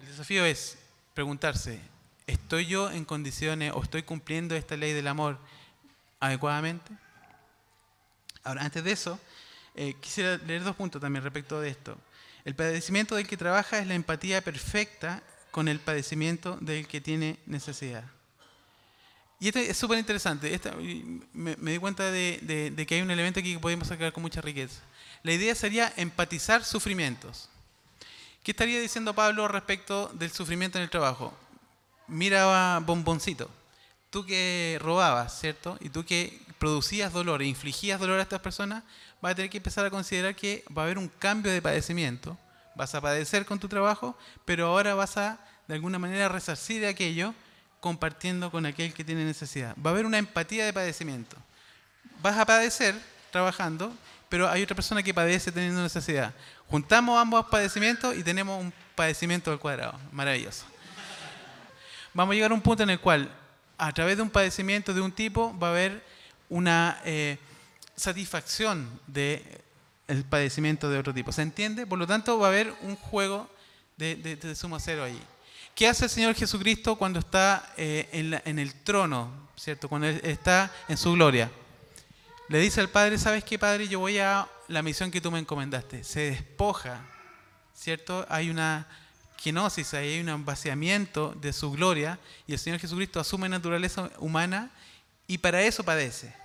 [0.00, 0.78] El desafío es
[1.14, 1.80] preguntarse,
[2.30, 5.36] ¿Estoy yo en condiciones o estoy cumpliendo esta ley del amor
[6.20, 6.92] adecuadamente?
[8.44, 9.18] Ahora, antes de eso,
[9.74, 11.98] eh, quisiera leer dos puntos también respecto de esto.
[12.44, 17.40] El padecimiento del que trabaja es la empatía perfecta con el padecimiento del que tiene
[17.46, 18.04] necesidad.
[19.40, 20.60] Y esto es súper interesante.
[21.32, 24.40] Me, di cuenta de, de, que hay un elemento aquí que podemos sacar con mucha
[24.40, 24.80] riqueza.
[25.22, 27.48] La idea sería empatizar sufrimientos.
[28.42, 31.34] ¿Qué estaría diciendo Pablo respecto del sufrimiento en el trabajo?
[32.10, 33.48] mira bomboncito,
[34.10, 35.78] tú que robabas, ¿cierto?
[35.80, 38.82] Y tú que producías dolor e infligías dolor a estas personas,
[39.22, 42.36] vas a tener que empezar a considerar que va a haber un cambio de padecimiento,
[42.74, 46.88] vas a padecer con tu trabajo, pero ahora vas a, de alguna manera, resarcir de
[46.88, 47.34] aquello
[47.80, 49.74] compartiendo con aquel que tiene necesidad.
[49.84, 51.36] Va a haber una empatía de padecimiento.
[52.22, 52.94] Vas a padecer
[53.30, 53.92] trabajando,
[54.28, 56.34] pero hay otra persona que padece teniendo necesidad.
[56.68, 59.98] Juntamos ambos padecimientos y tenemos un padecimiento al cuadrado.
[60.12, 60.66] Maravilloso
[62.14, 63.30] vamos a llegar a un punto en el cual
[63.78, 66.04] a través de un padecimiento de un tipo va a haber
[66.48, 67.38] una eh,
[67.96, 69.42] satisfacción del
[70.28, 71.32] padecimiento de otro tipo.
[71.32, 71.86] ¿Se entiende?
[71.86, 73.48] Por lo tanto, va a haber un juego
[73.96, 75.20] de, de, suma cero ahí.
[75.80, 79.88] ¿Qué hace el Señor Jesucristo cuando está eh, en, el trono, ¿cierto?
[79.88, 81.50] Cuando está en su gloria?
[82.50, 83.88] Le dice al Padre, ¿sabes qué, Padre?
[83.88, 86.04] Yo voy a la misión que tú me encomendaste.
[86.04, 87.00] Se despoja,
[87.74, 88.26] ¿cierto?
[88.28, 88.86] Hay una
[89.42, 94.70] ahí hay un vaciamiento de su gloria y el Señor Jesucristo asume naturaleza humana
[95.26, 96.36] y para eso padece.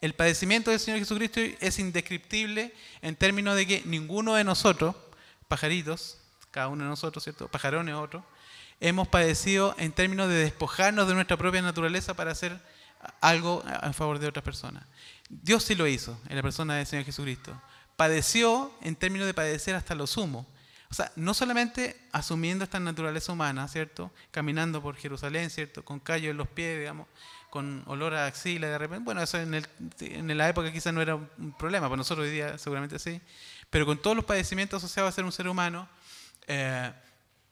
[0.00, 4.96] El padecimiento del Señor Jesucristo es indescriptible en términos de que ninguno de nosotros,
[5.46, 6.16] pajaritos,
[6.50, 7.48] cada uno de nosotros, ¿cierto?
[7.48, 8.24] Pajarones otros,
[8.80, 12.58] hemos padecido en términos de despojarnos de nuestra propia naturaleza para hacer
[13.20, 14.84] algo en favor de otras personas.
[15.28, 17.60] Dios sí lo hizo en la persona del Señor Jesucristo.
[17.96, 20.46] Padeció en términos de padecer hasta lo sumo.
[20.90, 24.12] O sea, no solamente asumiendo esta naturaleza humana, ¿cierto?
[24.30, 25.84] Caminando por Jerusalén, ¿cierto?
[25.84, 27.08] Con callo en los pies, digamos,
[27.50, 29.04] con olor a axila de repente.
[29.04, 32.98] Bueno, eso en, la época quizás no era un problema, para nosotros hoy día seguramente
[32.98, 33.20] sí.
[33.68, 35.88] Pero con todos los padecimientos asociados a ser un ser humano,
[36.46, 36.92] eh,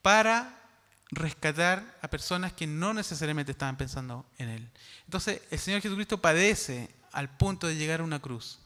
[0.01, 0.64] para
[1.11, 4.69] rescatar a personas que no necesariamente estaban pensando en Él.
[5.05, 8.59] Entonces, el Señor Jesucristo padece al punto de llegar a una cruz.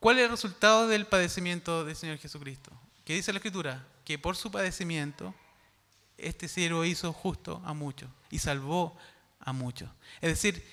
[0.00, 2.70] ¿Cuál es el resultado del padecimiento del Señor Jesucristo?
[3.04, 3.84] ¿Qué dice la Escritura?
[4.04, 5.34] Que por su padecimiento,
[6.16, 8.96] este siervo hizo justo a muchos y salvó
[9.40, 9.90] a muchos.
[10.20, 10.64] Es decir,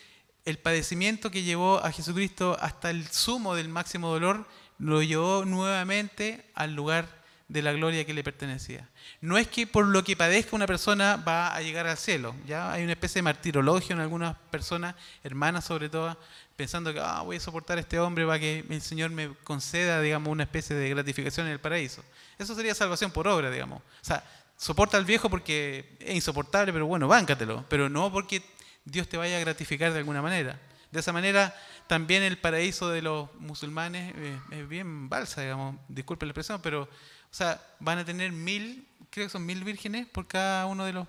[0.46, 6.52] el padecimiento que llevó a Jesucristo hasta el sumo del máximo dolor, lo llevó nuevamente
[6.54, 8.90] al lugar de la gloria que le pertenecía.
[9.22, 12.72] No es que por lo que padezca una persona va a llegar al cielo, ya
[12.72, 16.18] hay una especie de martirologio en algunas personas, hermanas sobre todo,
[16.56, 20.02] pensando que ah, voy a soportar a este hombre para que el Señor me conceda,
[20.02, 22.04] digamos, una especie de gratificación en el paraíso.
[22.40, 23.80] Eso sería salvación por obra, digamos.
[23.82, 24.24] O sea,
[24.58, 27.66] soporta al viejo porque es insoportable, pero bueno, báncatelo.
[27.70, 28.42] Pero no porque
[28.86, 30.60] Dios te vaya a gratificar de alguna manera.
[30.92, 31.54] De esa manera,
[31.88, 36.88] también el paraíso de los musulmanes eh, es bien balsa, digamos, disculpen la expresión, pero,
[37.32, 40.94] o sea, van a tener mil, creo que son mil vírgenes por cada uno de
[40.94, 41.08] los...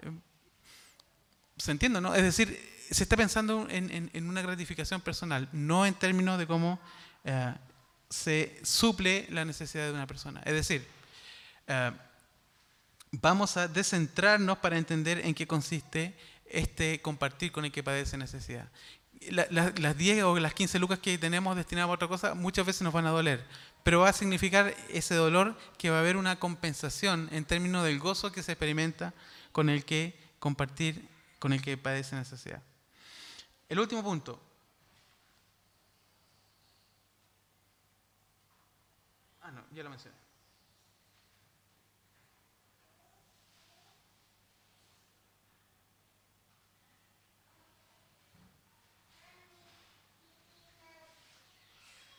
[0.00, 0.10] Eh,
[1.56, 2.14] ¿Se entiende, no?
[2.14, 2.58] Es decir,
[2.90, 6.78] se está pensando en, una gratificación personal, no en términos de cómo
[7.24, 7.54] eh,
[8.10, 10.42] se suple la necesidad de una persona.
[10.44, 10.86] Es decir,
[13.10, 16.14] vamos a descentrarnos para entender en qué consiste
[16.46, 18.68] este compartir con el que padece necesidad.
[19.30, 22.92] las 10 o las 15 lucas que tenemos destinadas a otra cosa muchas veces nos
[22.92, 23.44] van a doler,
[23.86, 28.00] pero va a significar ese dolor que va a haber una compensación en términos del
[28.00, 29.14] gozo que se experimenta
[29.52, 32.60] con el que compartir con el que padece necesidad.
[33.68, 34.42] El último punto.
[39.40, 40.25] Ah, no, ya lo mencioné.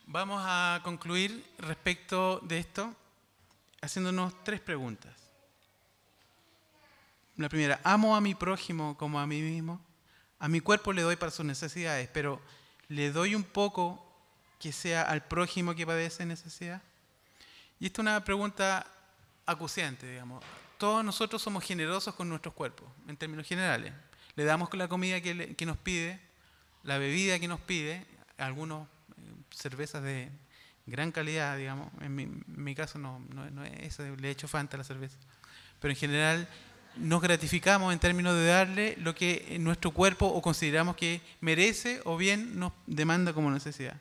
[0.09, 2.95] Vamos a concluir respecto de esto
[3.81, 5.13] haciéndonos tres preguntas.
[7.35, 9.81] La primera, ¿amo a mi prójimo como a mí mismo?
[10.39, 12.41] A mi cuerpo le doy para sus necesidades, pero
[12.87, 14.01] ¿le doy un poco
[14.61, 16.81] que sea al prójimo que padece necesidad?
[17.77, 18.87] Y esta es una pregunta
[19.45, 20.41] acuciante, digamos.
[20.77, 23.91] Todos nosotros somos generosos con nuestros cuerpos, en términos generales.
[24.35, 26.21] Le damos la comida que, que nos pide,
[26.83, 28.87] la bebida que nos pide, algunos
[29.51, 30.29] cervezas de
[30.85, 31.89] gran calidad, digamos.
[32.01, 35.17] En mi, caso no, no, es eso, le he hecho Fanta la cerveza.
[35.79, 36.47] Pero en general
[36.95, 42.17] nos gratificamos en términos de darle lo que nuestro cuerpo o consideramos que merece o
[42.17, 43.99] bien nos demanda como necesidad.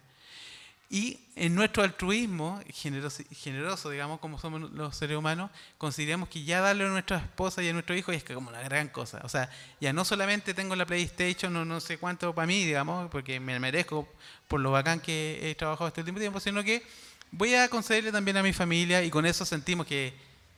[0.88, 6.61] Y en nuestro altruismo generoso, generoso, digamos, como somos los seres humanos, consideramos que ya
[6.61, 9.20] darle a nuestra esposa y a nuestro hijo es como una gran cosa.
[9.25, 13.11] O sea, ya no solamente tengo la PlayStation o no sé cuánto para mí, digamos,
[13.11, 14.09] porque me merezco
[14.46, 16.87] por lo bacán que he trabajado este último tiempo, sino que
[17.33, 20.14] voy a concederle también a mi familia y con eso sentimos que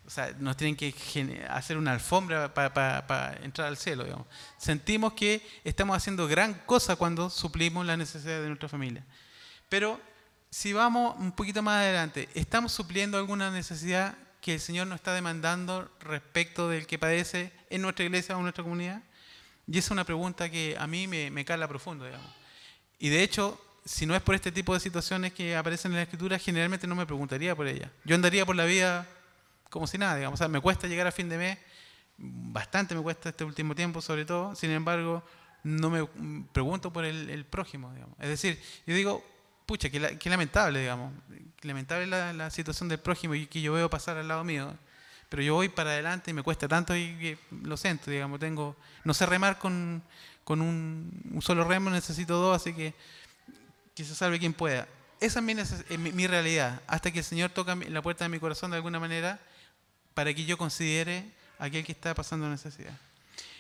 [0.07, 0.95] o sea, nos tienen que
[1.51, 4.05] hacer una alfombra para entrar al cielo.
[4.05, 4.27] Digamos.
[4.57, 9.05] Sentimos que estamos haciendo gran cosa cuando suplimos la necesidad de nuestra familia.
[9.69, 10.01] Pero
[10.51, 15.13] si vamos un poquito más adelante, ¿estamos supliendo alguna necesidad que el Señor nos está
[15.13, 19.03] demandando respecto del que padece en nuestra iglesia o en nuestra comunidad?
[19.67, 22.31] Y es una pregunta que a mí me, me cala profundo, digamos.
[22.99, 26.03] Y de hecho, si no es por este tipo de situaciones que aparecen en la
[26.03, 27.91] Escritura, generalmente no me preguntaría por ella.
[28.05, 29.07] Yo andaría por la vida
[29.69, 30.39] como si nada, digamos.
[30.39, 31.59] O sea, me cuesta llegar a fin de mes,
[32.17, 35.23] bastante me cuesta este último tiempo sobre todo, sin embargo,
[35.63, 36.07] no me
[36.53, 38.17] pregunto por el, el prójimo, digamos.
[38.19, 39.25] Es decir, yo digo,
[39.69, 41.13] pucha, qué, lamentable, digamos.
[41.61, 44.75] lamentable la, la, situación del prójimo y que yo veo pasar al lado mío.
[45.29, 49.13] Pero yo voy para adelante y me cuesta tanto y lo siento, digamos, tengo, no
[49.13, 50.03] sé remar con,
[50.43, 52.95] con un, solo remo, necesito dos, así que
[53.95, 54.89] que se salve quien pueda.
[55.21, 55.45] Esa es
[55.99, 59.01] mi, mi, realidad, hasta que el Señor toca la puerta de mi corazón de alguna
[59.01, 59.41] manera
[60.15, 62.97] para que yo considere a aquel que está pasando necesidad.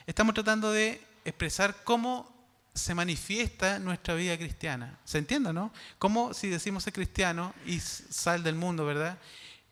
[0.07, 2.38] Estamos tratando de expresar cómo
[2.79, 4.99] se manifiesta nuestra vida cristiana.
[5.05, 5.73] ¿Se entiende, no?
[5.99, 9.19] Como si decimos ser cristiano y sal del mundo, ¿verdad?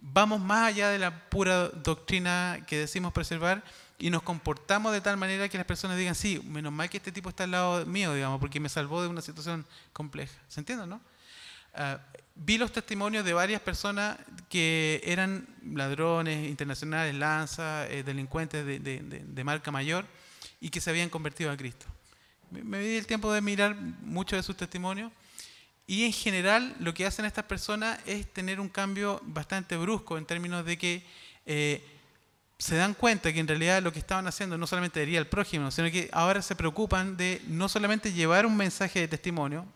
[0.01, 3.65] Vamos más allá de la pura doctrina que decimos preservar
[3.99, 7.13] y nos comportamos de tal manera que las personas digan, sí, menos mal que este
[7.13, 10.35] tipo está al lado mío, digamos, porque me salvó de una situación compleja.
[10.49, 11.01] ¿Se entiende, no?
[11.75, 11.99] Ah,
[12.35, 19.45] vi los testimonios de varias personas que eran ladrones internacionales, lanzas, eh, delincuentes de, de
[19.45, 20.05] marca mayor
[20.61, 21.87] y que se habían convertido a Cristo.
[22.51, 25.13] Me, di el tiempo de mirar muchos de sus testimonios.
[25.87, 30.27] Y en general lo que hacen estas personas es tener un cambio bastante brusco en
[30.27, 31.05] términos de que
[31.45, 31.85] eh,
[32.59, 35.71] se dan cuenta que en realidad lo que estaban haciendo no solamente hería al prójimo,
[35.71, 39.67] sino que ahora se preocupan de no solamente llevar un mensaje de testimonio,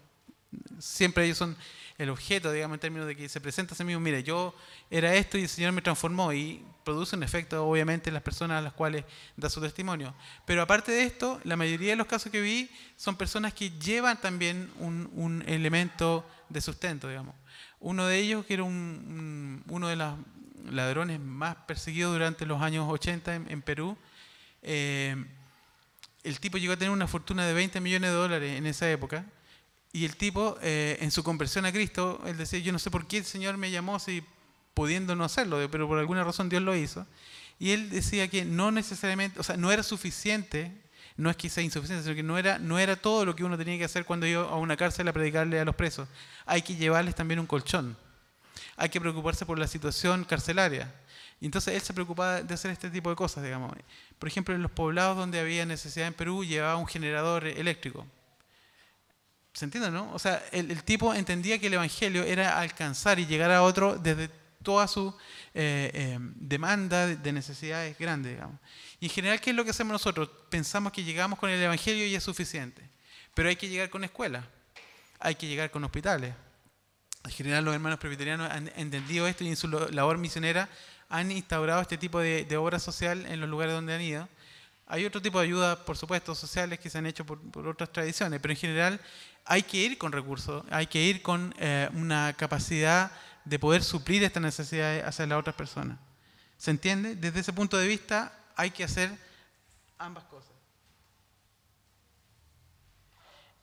[0.79, 1.57] siempre ellos son
[2.01, 4.55] el objeto, digamos, en términos de que se presenta a sí mismo, mire, yo
[4.91, 8.59] era esto y el Señor me transformó y produce un efecto, obviamente, en las personas
[8.59, 9.05] a las cuales
[9.37, 10.15] da su testimonio.
[10.47, 14.19] Pero aparte de esto, la mayoría de los casos que vi son personas que llevan
[14.19, 17.35] también un, elemento de sustento, digamos.
[17.81, 20.15] Uno de ellos, que era uno de los
[20.71, 23.95] ladrones más perseguidos durante los años 80 en, Perú,
[24.63, 25.23] eh,
[26.25, 29.27] el tipo llegó a tener una fortuna de 20 millones de dólares en esa época
[29.93, 33.07] y el tipo, eh, en su conversión a Cristo, él decía, yo no sé por
[33.07, 34.23] qué el Señor me llamó si
[34.73, 37.07] pudiendo no hacerlo, pero por alguna razón Dios lo hizo.
[37.59, 40.73] Y él decía que no necesariamente, o sea, no era suficiente,
[41.17, 43.59] no es que sea insuficiente, sino que no era, no era todo lo que uno
[43.59, 46.09] tenía que hacer cuando iba a una cárcel a predicarle a los presos.
[46.47, 47.97] Hay que llevarles también un colchón.
[48.77, 50.95] Hay que preocuparse por la situación carcelaria.
[51.41, 53.73] Y entonces él se preocupaba de hacer este tipo de cosas, digamos.
[54.19, 58.07] Por ejemplo, en los poblados donde había necesidad en Perú, llevaba un generador eléctrico
[59.53, 60.13] ¿Se entiende, no?
[60.13, 64.31] O sea, el, tipo entendía que el Evangelio era alcanzar y llegar a otro desde
[64.63, 65.09] toda su
[65.55, 68.61] eh, eh, demanda de necesidades grandes, digamos.
[69.01, 70.29] Y en general, ¿qué es lo que hacemos nosotros?
[70.51, 72.83] Pensamos que llegamos con el Evangelio y es suficiente.
[73.35, 74.45] Pero hay que llegar con escuelas,
[75.19, 76.35] hay que llegar con hospitales.
[77.25, 80.69] En general, los hermanos presbiterianos han entendido esto y en su labor misionera
[81.09, 84.29] han instaurado este tipo de, obra social en los lugares donde han ido.
[84.87, 88.41] Hay otro tipo de ayudas, por supuesto, sociales que se han hecho por, otras tradiciones,
[88.41, 89.01] pero en general
[89.51, 93.11] hay que ir con recursos, hay que ir con eh, una capacidad
[93.45, 95.99] de poder suplir estas necesidades hacia las otras personas.
[96.57, 97.17] ¿Se entiende?
[97.17, 99.11] Desde ese punto de vista hay que hacer
[99.99, 100.53] ambas cosas.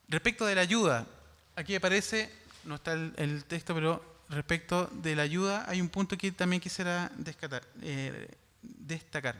[0.10, 1.08] Respecto de la ayuda,
[1.56, 2.34] aquí aparece,
[2.66, 7.10] no está el, texto, pero respecto de la ayuda hay un punto que también quisiera
[7.82, 8.28] eh,
[8.62, 9.38] destacar.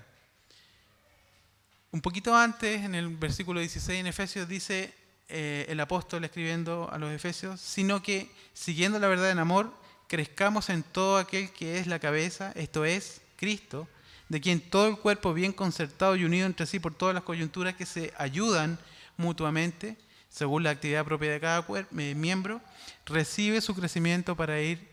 [1.92, 6.98] Un poquito antes, en el versículo 16 en Efesios, dice eh, el apóstol escribiendo a
[6.98, 9.74] los Efesios, sino que siguiendo la verdad en amor,
[10.08, 13.88] crezcamos en todo aquel que es la cabeza, esto es Cristo,
[14.30, 17.76] de quien todo el cuerpo bien concertado y unido entre sí por todas las coyunturas
[17.76, 18.80] que se ayudan
[19.18, 19.98] mutuamente,
[20.30, 22.62] según la actividad propia de cada eh, miembro,
[23.06, 24.88] recibe su crecimiento para ir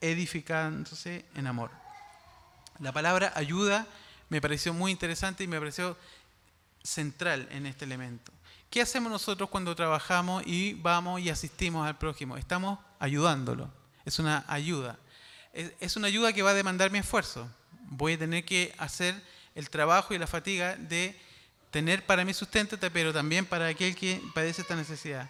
[0.00, 1.70] edificándose en amor.
[2.78, 3.86] La palabra ayuda
[4.28, 5.96] me pareció muy interesante y me pareció
[6.82, 8.32] central en este elemento.
[8.72, 12.38] ¿Qué hacemos nosotros cuando trabajamos y vamos y asistimos al prójimo?
[12.38, 13.70] Estamos ayudándolo.
[14.06, 14.98] Es una ayuda.
[15.52, 17.46] Es una ayuda que va a demandar mi esfuerzo.
[17.90, 19.14] Voy a tener que hacer
[19.54, 21.14] el trabajo y la fatiga de
[21.70, 25.28] tener para mí sustento, pero también para aquel que padece esta necesidad.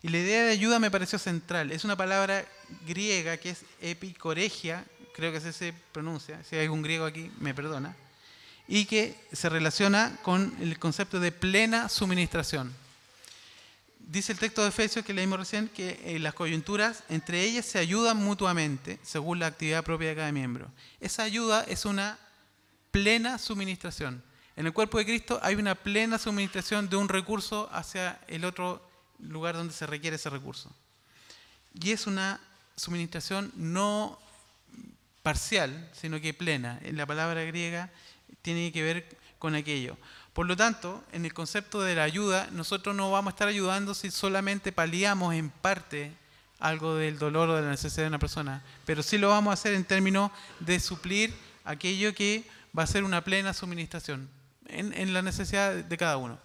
[0.00, 1.72] Y la idea de ayuda me pareció central.
[1.72, 2.44] Es una palabra
[2.86, 4.84] griega que es epicoregia,
[5.16, 7.96] creo que así se pronuncia, si hay algún griego aquí me perdona,
[8.68, 12.83] y que se relaciona con el concepto de plena suministración.
[14.06, 17.78] Dice el texto de Efesios que leímos recién que eh, las coyunturas entre ellas se
[17.78, 20.70] ayudan mutuamente según la actividad propia de cada miembro.
[21.00, 22.18] Esa ayuda es una
[22.90, 24.22] plena suministración.
[24.56, 28.86] En el cuerpo de Cristo hay una plena suministración de un recurso hacia el otro
[29.18, 30.70] lugar donde se requiere ese recurso.
[31.72, 32.40] Y es una
[32.76, 34.18] suministración no
[35.22, 36.78] parcial, sino que plena.
[36.82, 37.90] En la palabra griega
[38.44, 39.96] tiene que ver con aquello.
[40.34, 43.94] Por lo tanto, en el concepto de la ayuda, nosotros no vamos a estar ayudando
[43.94, 46.12] si solamente paliamos en parte
[46.60, 49.54] algo del dolor o de la necesidad de una persona, pero sí lo vamos a
[49.54, 50.30] hacer en términos
[50.60, 51.34] de suplir
[51.64, 52.44] aquello que
[52.76, 54.28] va a ser una plena suministración
[54.66, 56.38] en, la necesidad de cada uno.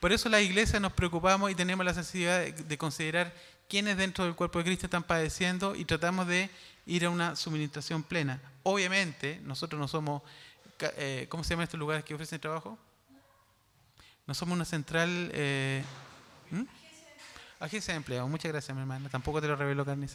[0.00, 3.32] Por eso la iglesia nos preocupamos y tenemos la necesidad de, considerar
[3.68, 6.50] quiénes dentro del cuerpo de Cristo están padeciendo y tratamos de
[6.86, 8.40] ir a una suministración plena.
[8.62, 10.22] Obviamente, nosotros no somos,
[10.80, 12.78] eh, ¿cómo se llaman estos lugares que ofrecen trabajo?
[14.26, 15.30] No somos una central...
[15.32, 15.82] Eh,
[17.60, 18.28] Agencia de empleo.
[18.28, 19.08] Muchas gracias, mi hermana.
[19.08, 20.06] Tampoco te lo revelo, Carni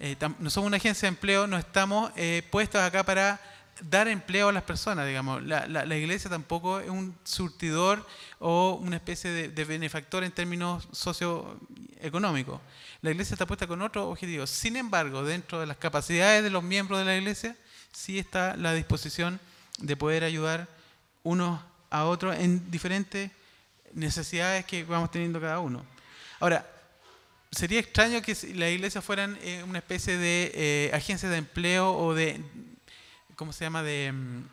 [0.00, 3.40] eh, no somos una agencia de empleo, no estamos eh, puestos acá para
[3.80, 5.42] dar empleo a las personas, digamos.
[5.42, 8.06] La, la, iglesia tampoco es un surtidor
[8.38, 12.60] o una especie de, de, benefactor en términos socioeconómicos.
[13.02, 14.46] La iglesia está puesta con otro objetivo.
[14.46, 17.56] Sin embargo, dentro de las capacidades de los miembros de la iglesia,
[17.92, 19.40] sí está la disposición
[19.78, 20.68] de poder ayudar
[21.22, 21.60] unos
[21.90, 23.30] a otro en diferentes
[23.94, 25.84] necesidades que vamos teniendo cada uno.
[26.40, 26.66] Ahora,
[27.50, 32.14] sería extraño que la iglesia fueran eh, una especie de eh, agencia de empleo o
[32.14, 32.42] de,
[33.36, 34.44] ¿cómo se llama?, de, mm,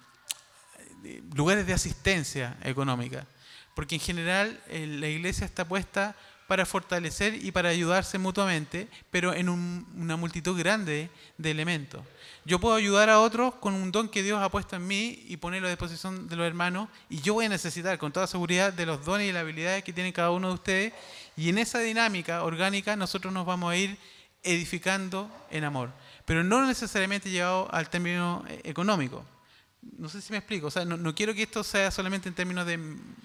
[1.35, 3.27] lugares de asistencia económica.
[3.75, 6.15] Porque en general eh, la iglesia está puesta
[6.47, 12.01] para fortalecer y para ayudarse mutuamente, pero en una multitud grande de elementos.
[12.45, 15.37] Yo puedo ayudar a otros con un don que Dios ha puesto en mí y
[15.37, 18.85] ponerlo a disposición de los hermanos, y yo voy a necesitar con toda seguridad de
[18.85, 20.93] los dones y las habilidades que tiene cada uno de ustedes,
[21.35, 23.97] y en esa dinámica orgánica nosotros nos vamos a ir
[24.43, 25.89] edificando en amor,
[26.25, 29.25] pero no necesariamente llevado al término eh, económico.
[29.97, 32.35] No sé si me explico, o sea, no, no quiero que esto sea solamente en
[32.35, 32.77] términos de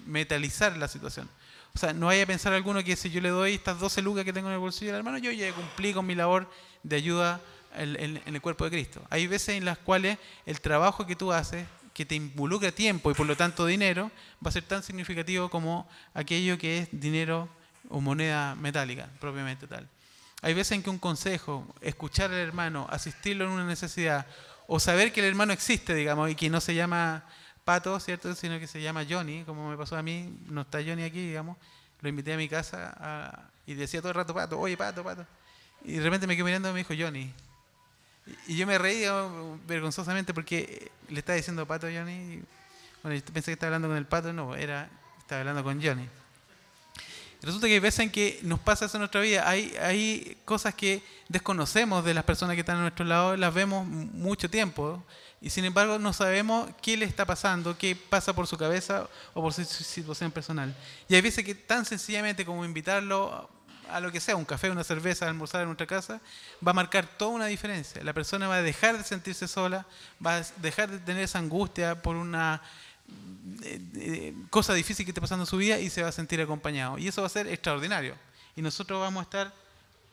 [0.05, 1.29] metalizar la situación.
[1.73, 4.25] O sea, no vaya a pensar alguno que si yo le doy estas 12 lucas
[4.25, 6.49] que tengo en el bolsillo del hermano, yo ya cumplí con mi labor
[6.83, 7.39] de ayuda
[7.75, 9.01] en, el cuerpo de Cristo.
[9.09, 13.13] Hay veces en las cuales el trabajo que tú haces, que te involucra tiempo y
[13.13, 14.11] por lo tanto dinero,
[14.45, 17.49] va a ser tan significativo como aquello que es dinero
[17.89, 19.87] o moneda metálica, propiamente tal.
[20.41, 24.25] Hay veces en que un consejo, escuchar al hermano, asistirlo en una necesidad,
[24.67, 27.25] o saber que el hermano existe, digamos, y que no se llama
[27.63, 28.33] Pato, ¿cierto?
[28.35, 31.57] Sino que se llama Johnny, como me pasó a mí, no está Johnny aquí, digamos.
[32.01, 35.25] Lo invité a mi casa y decía todo el rato Pato, oye Pato, Pato.
[35.83, 37.31] Y de repente me quedé mirando y me dijo Johnny.
[38.47, 39.05] Y, yo me reí
[39.67, 42.41] vergonzosamente porque le estaba diciendo Pato a Johnny.
[43.03, 44.89] bueno, yo pensé que estaba hablando con el Pato, no, era,
[45.19, 46.07] estaba hablando con Johnny.
[47.41, 49.49] Resulta que hay veces en que nos pasa eso en nuestra vida.
[49.49, 53.87] Hay, hay cosas que desconocemos de las personas que están a nuestro lado, las vemos
[53.87, 55.03] mucho tiempo
[55.41, 59.41] y sin embargo no sabemos qué le está pasando, qué pasa por su cabeza o
[59.41, 60.75] por su situación personal.
[61.09, 63.49] Y hay veces que tan sencillamente como invitarlo
[63.89, 66.21] a lo que sea, un café, una cerveza, almorzar en nuestra casa,
[66.65, 68.03] va a marcar toda una diferencia.
[68.03, 69.87] La persona va a dejar de sentirse sola,
[70.25, 72.61] va a dejar de tener esa angustia por una
[73.63, 76.39] eh, eh, cosa difícil que esté pasando en su vida y se va a sentir
[76.39, 76.99] acompañado.
[76.99, 78.15] Y eso va a ser extraordinario.
[78.55, 79.53] Y nosotros vamos a estar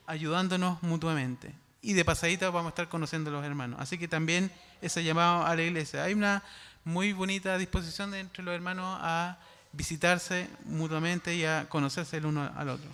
[0.07, 1.55] ayudándonos mutuamente.
[1.81, 3.81] Y de pasadita vamos a estar conociendo a los hermanos.
[3.81, 4.51] Así que también
[4.83, 6.05] ese llamado a la iglesia.
[6.05, 6.43] Hay una
[6.85, 9.39] muy bonita disposición entre los hermanos a
[9.73, 12.91] visitarse mutuamente y a conocerse el uno al otro.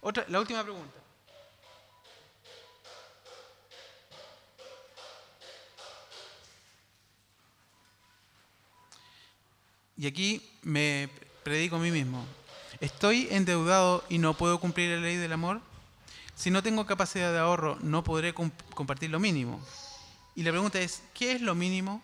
[0.00, 0.92] Otra, la última pregunta.
[9.98, 11.08] Y aquí me
[11.42, 12.24] predico a mí mismo.
[12.80, 15.60] ¿Estoy endeudado y no puedo cumplir la ley del amor?
[16.36, 19.60] Si no tengo capacidad de ahorro, no podré compartir lo mínimo.
[20.34, 22.02] Y la pregunta es, ¿qué es lo mínimo?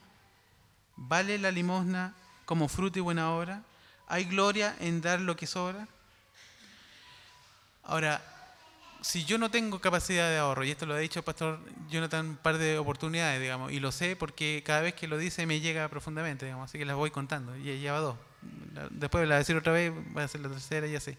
[0.97, 2.14] ¿Vale la limosna
[2.47, 3.62] como fruto y buena obra?
[4.09, 5.87] ¿Hay gloria en dar lo que sobra?
[7.85, 8.22] Ahora,
[9.03, 11.61] si yo no tengo capacidad de ahorro, y esto lo ha dicho el pastor
[11.91, 15.45] Jonathan un par de oportunidades, digamos, y lo sé porque cada vez que lo dice
[15.45, 18.16] me llega profundamente, digamos, así que las voy contando, y lleva dos.
[18.91, 21.18] Después la decir otra vez, va a ser la tercera y así.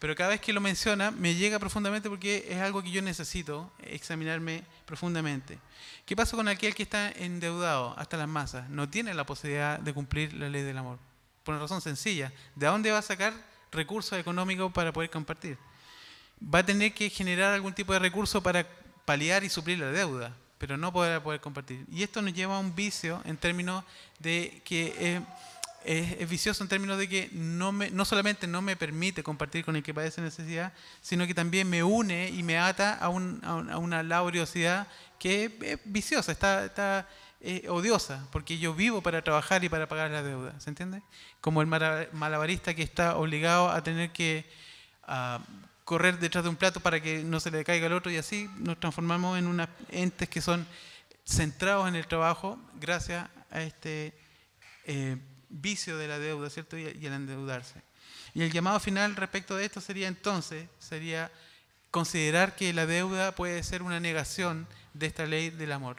[0.00, 3.70] Pero cada vez que lo menciona me llega profundamente porque es algo que yo necesito
[3.84, 5.58] examinarme profundamente.
[6.04, 8.68] ¿Qué pasa con aquel que está endeudado hasta las masas?
[8.68, 10.98] No tiene la posibilidad de cumplir la ley del amor.
[11.44, 12.32] Por una razón sencilla.
[12.56, 13.32] ¿De dónde va a sacar
[13.70, 15.56] recursos económicos para poder compartir?
[16.42, 18.66] va a tener que generar algún tipo de recurso para
[19.04, 21.84] paliar y suplir la deuda, pero no podrá poder compartir.
[21.90, 23.84] Y esto nos lleva a un vicio en términos
[24.18, 25.20] de que
[25.84, 29.76] es, vicioso en términos de que no, me, no solamente no me permite compartir con
[29.76, 34.86] el que padece necesidad, sino que también me une y me ata a, una laboriosidad
[35.18, 37.08] que es viciosa, está, está
[37.40, 41.02] eh, odiosa, porque yo vivo para trabajar y para pagar la deuda, ¿se entiende?
[41.40, 44.46] Como el malabarista que está obligado a tener que
[45.84, 48.48] correr detrás de un plato para que no se le caiga al otro y así
[48.58, 50.66] nos transformamos en unos entes que son
[51.24, 54.14] centrados en el trabajo gracias a este
[54.84, 55.16] eh,
[55.50, 56.78] vicio de la deuda, ¿cierto?
[56.78, 57.82] Y, el endeudarse.
[58.32, 61.30] Y el llamado final respecto de esto sería entonces, sería
[61.90, 65.96] considerar que la deuda puede ser una negación de esta ley del amor.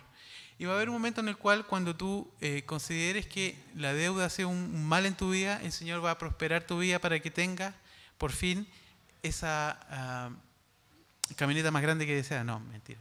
[0.58, 3.94] Y va a haber un momento en el cual cuando tú eh, consideres que la
[3.94, 7.20] deuda sea un mal en tu vida, el Señor va a prosperar tu vida para
[7.20, 7.74] que tengas
[8.18, 8.68] por fin
[9.24, 10.30] esa ah,
[11.36, 12.44] camioneta más grande que desea.
[12.44, 13.00] No, mentira.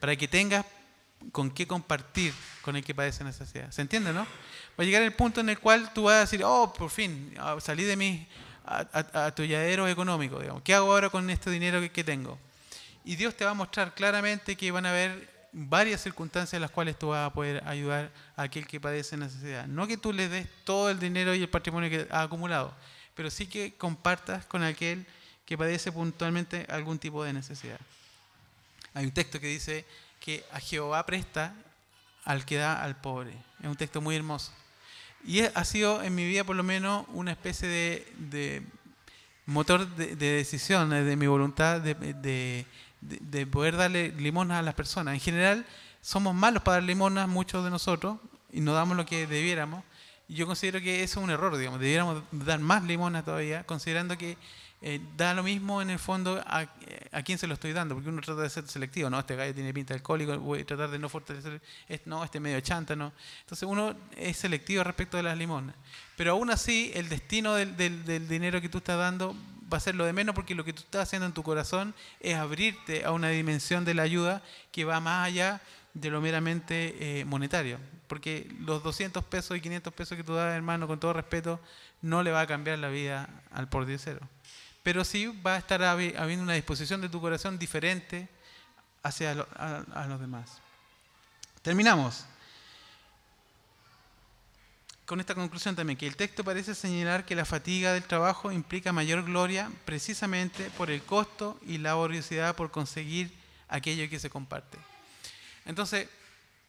[0.00, 0.64] Para que tengas
[1.32, 2.32] con qué compartir
[2.62, 3.70] con el que padece necesidad.
[3.70, 4.26] ¿Se entiende, no?
[4.78, 7.34] Va a llegar el punto en el cual tú vas a decir, oh, por fin,
[7.38, 8.26] ah, salí de mi
[8.64, 10.40] atolladero económico.
[10.40, 10.62] Digamos.
[10.62, 12.38] ¿Qué hago ahora con este dinero que, que tengo?
[13.04, 16.70] Y Dios te va a mostrar claramente que van a haber varias circunstancias en las
[16.70, 19.66] cuales tú vas a poder ayudar a aquel que padece necesidad.
[19.66, 22.74] No que tú le des todo el dinero y el patrimonio que ha acumulado,
[23.14, 25.06] pero sí que compartas con aquel
[25.46, 27.78] que padece puntualmente algún tipo de necesidad.
[28.94, 29.84] Hay un texto que dice
[30.18, 31.54] que a Jehová presta
[32.24, 33.32] al que da al pobre.
[33.60, 34.52] Es un texto muy hermoso.
[35.24, 38.62] Y ha sido en mi vida por lo menos una especie de,
[39.46, 42.66] motor de, decisión, de mi voluntad de,
[43.50, 45.14] poder darle limonas a las personas.
[45.14, 45.66] En general
[46.02, 48.18] somos malos para dar limonas, muchos de nosotros,
[48.52, 49.82] y no damos lo que debiéramos.
[50.28, 51.80] Y yo considero que eso es un error, digamos.
[51.80, 54.36] Debiéramos dar más limonas todavía, considerando que
[54.86, 56.68] eh, da lo mismo en el fondo a,
[57.10, 59.54] a, quién se lo estoy dando, porque uno trata de ser selectivo, no, este gallo
[59.54, 61.62] tiene pinta de alcohólico, voy a tratar de no fortalecer,
[62.04, 63.10] no, este medio chanta, no.
[63.40, 65.74] Entonces uno es selectivo respecto de las limonas.
[66.18, 69.34] Pero aún así, el destino del, dinero que tú estás dando
[69.72, 71.94] va a ser lo de menos porque lo que tú estás haciendo en tu corazón
[72.20, 75.62] es abrirte a una dimensión de la ayuda que va más allá
[75.94, 77.78] de lo meramente eh, monetario.
[78.06, 81.58] Porque los 200 pesos y 500 pesos que tú das, hermano, con todo respeto,
[82.02, 84.28] no le va a cambiar la vida al por cero
[84.84, 88.28] pero sí va a estar habiendo una disposición de tu corazón diferente
[89.02, 90.60] hacia a, los demás.
[91.62, 92.26] Terminamos
[95.06, 98.92] con esta conclusión también, que el texto parece señalar que la fatiga del trabajo implica
[98.92, 103.32] mayor gloria precisamente por el costo y la laboriosidad por conseguir
[103.68, 104.78] aquello que se comparte.
[105.64, 106.08] Entonces,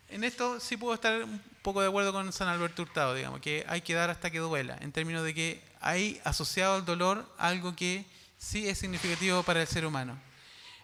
[0.08, 1.26] en esto sí puedo estar
[1.66, 4.78] poco de acuerdo con San Alberto Hurtado, digamos, que hay que dar hasta que duela,
[4.82, 8.06] en términos de que hay asociado al dolor algo que
[8.38, 10.16] sí es significativo para el ser humano.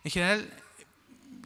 [0.04, 0.52] En general,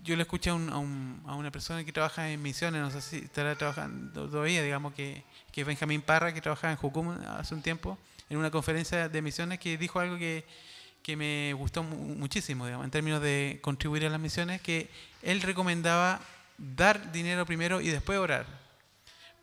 [0.03, 4.29] yo le escuché a, una persona que trabaja en misiones, no sé si estará trabajando
[4.29, 7.97] todavía, digamos que, que es Benjamín Parra, que trabajaba en Jucum hace un tiempo,
[8.29, 10.45] en una conferencia de misiones, que dijo algo que,
[11.03, 14.89] que me gustó muchísimo, digamos, en términos de contribuir a las misiones, que
[15.23, 16.21] él recomendaba
[16.57, 18.64] dar dinero primero y después orar.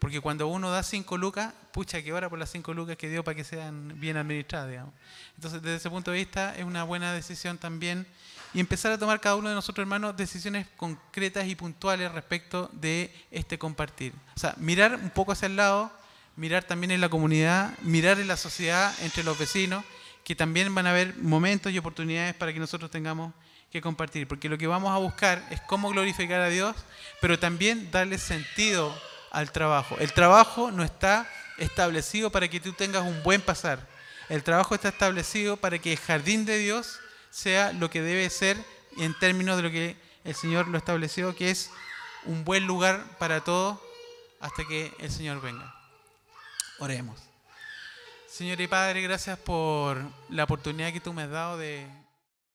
[0.02, 3.22] Porque cuando uno da cinco lucas, pucha que ora por las cinco lucas que dio
[3.22, 4.92] para que sean bien administradas, digamos.
[5.36, 8.04] Entonces, desde ese punto de vista, es una buena decisión también
[8.52, 13.14] y empezar a tomar cada uno de nosotros, hermanos, decisiones concretas y puntuales respecto de
[13.30, 14.12] este compartir.
[14.34, 15.92] O sea, mirar un poco hacia el lado,
[16.34, 19.84] mirar también en la comunidad, mirar en la sociedad, entre los vecinos,
[20.24, 23.32] que también van a haber momentos y oportunidades para que nosotros tengamos
[23.70, 24.26] que compartir.
[24.26, 26.74] Porque lo que vamos a buscar es cómo glorificar a Dios,
[27.20, 28.92] pero también darle sentido
[29.32, 29.96] al trabajo.
[29.98, 31.26] El trabajo no está
[31.58, 33.80] establecido para que tú tengas un buen pasar.
[34.28, 38.56] El trabajo está establecido para que el jardín de Dios sea lo que debe ser
[38.98, 41.70] en términos de lo que el Señor lo estableció, que es
[42.24, 43.78] un buen lugar para todos
[44.38, 45.74] hasta que el Señor venga.
[46.78, 47.18] Oremos.
[48.28, 51.86] Señor y Padre, gracias por la oportunidad que tú me has dado de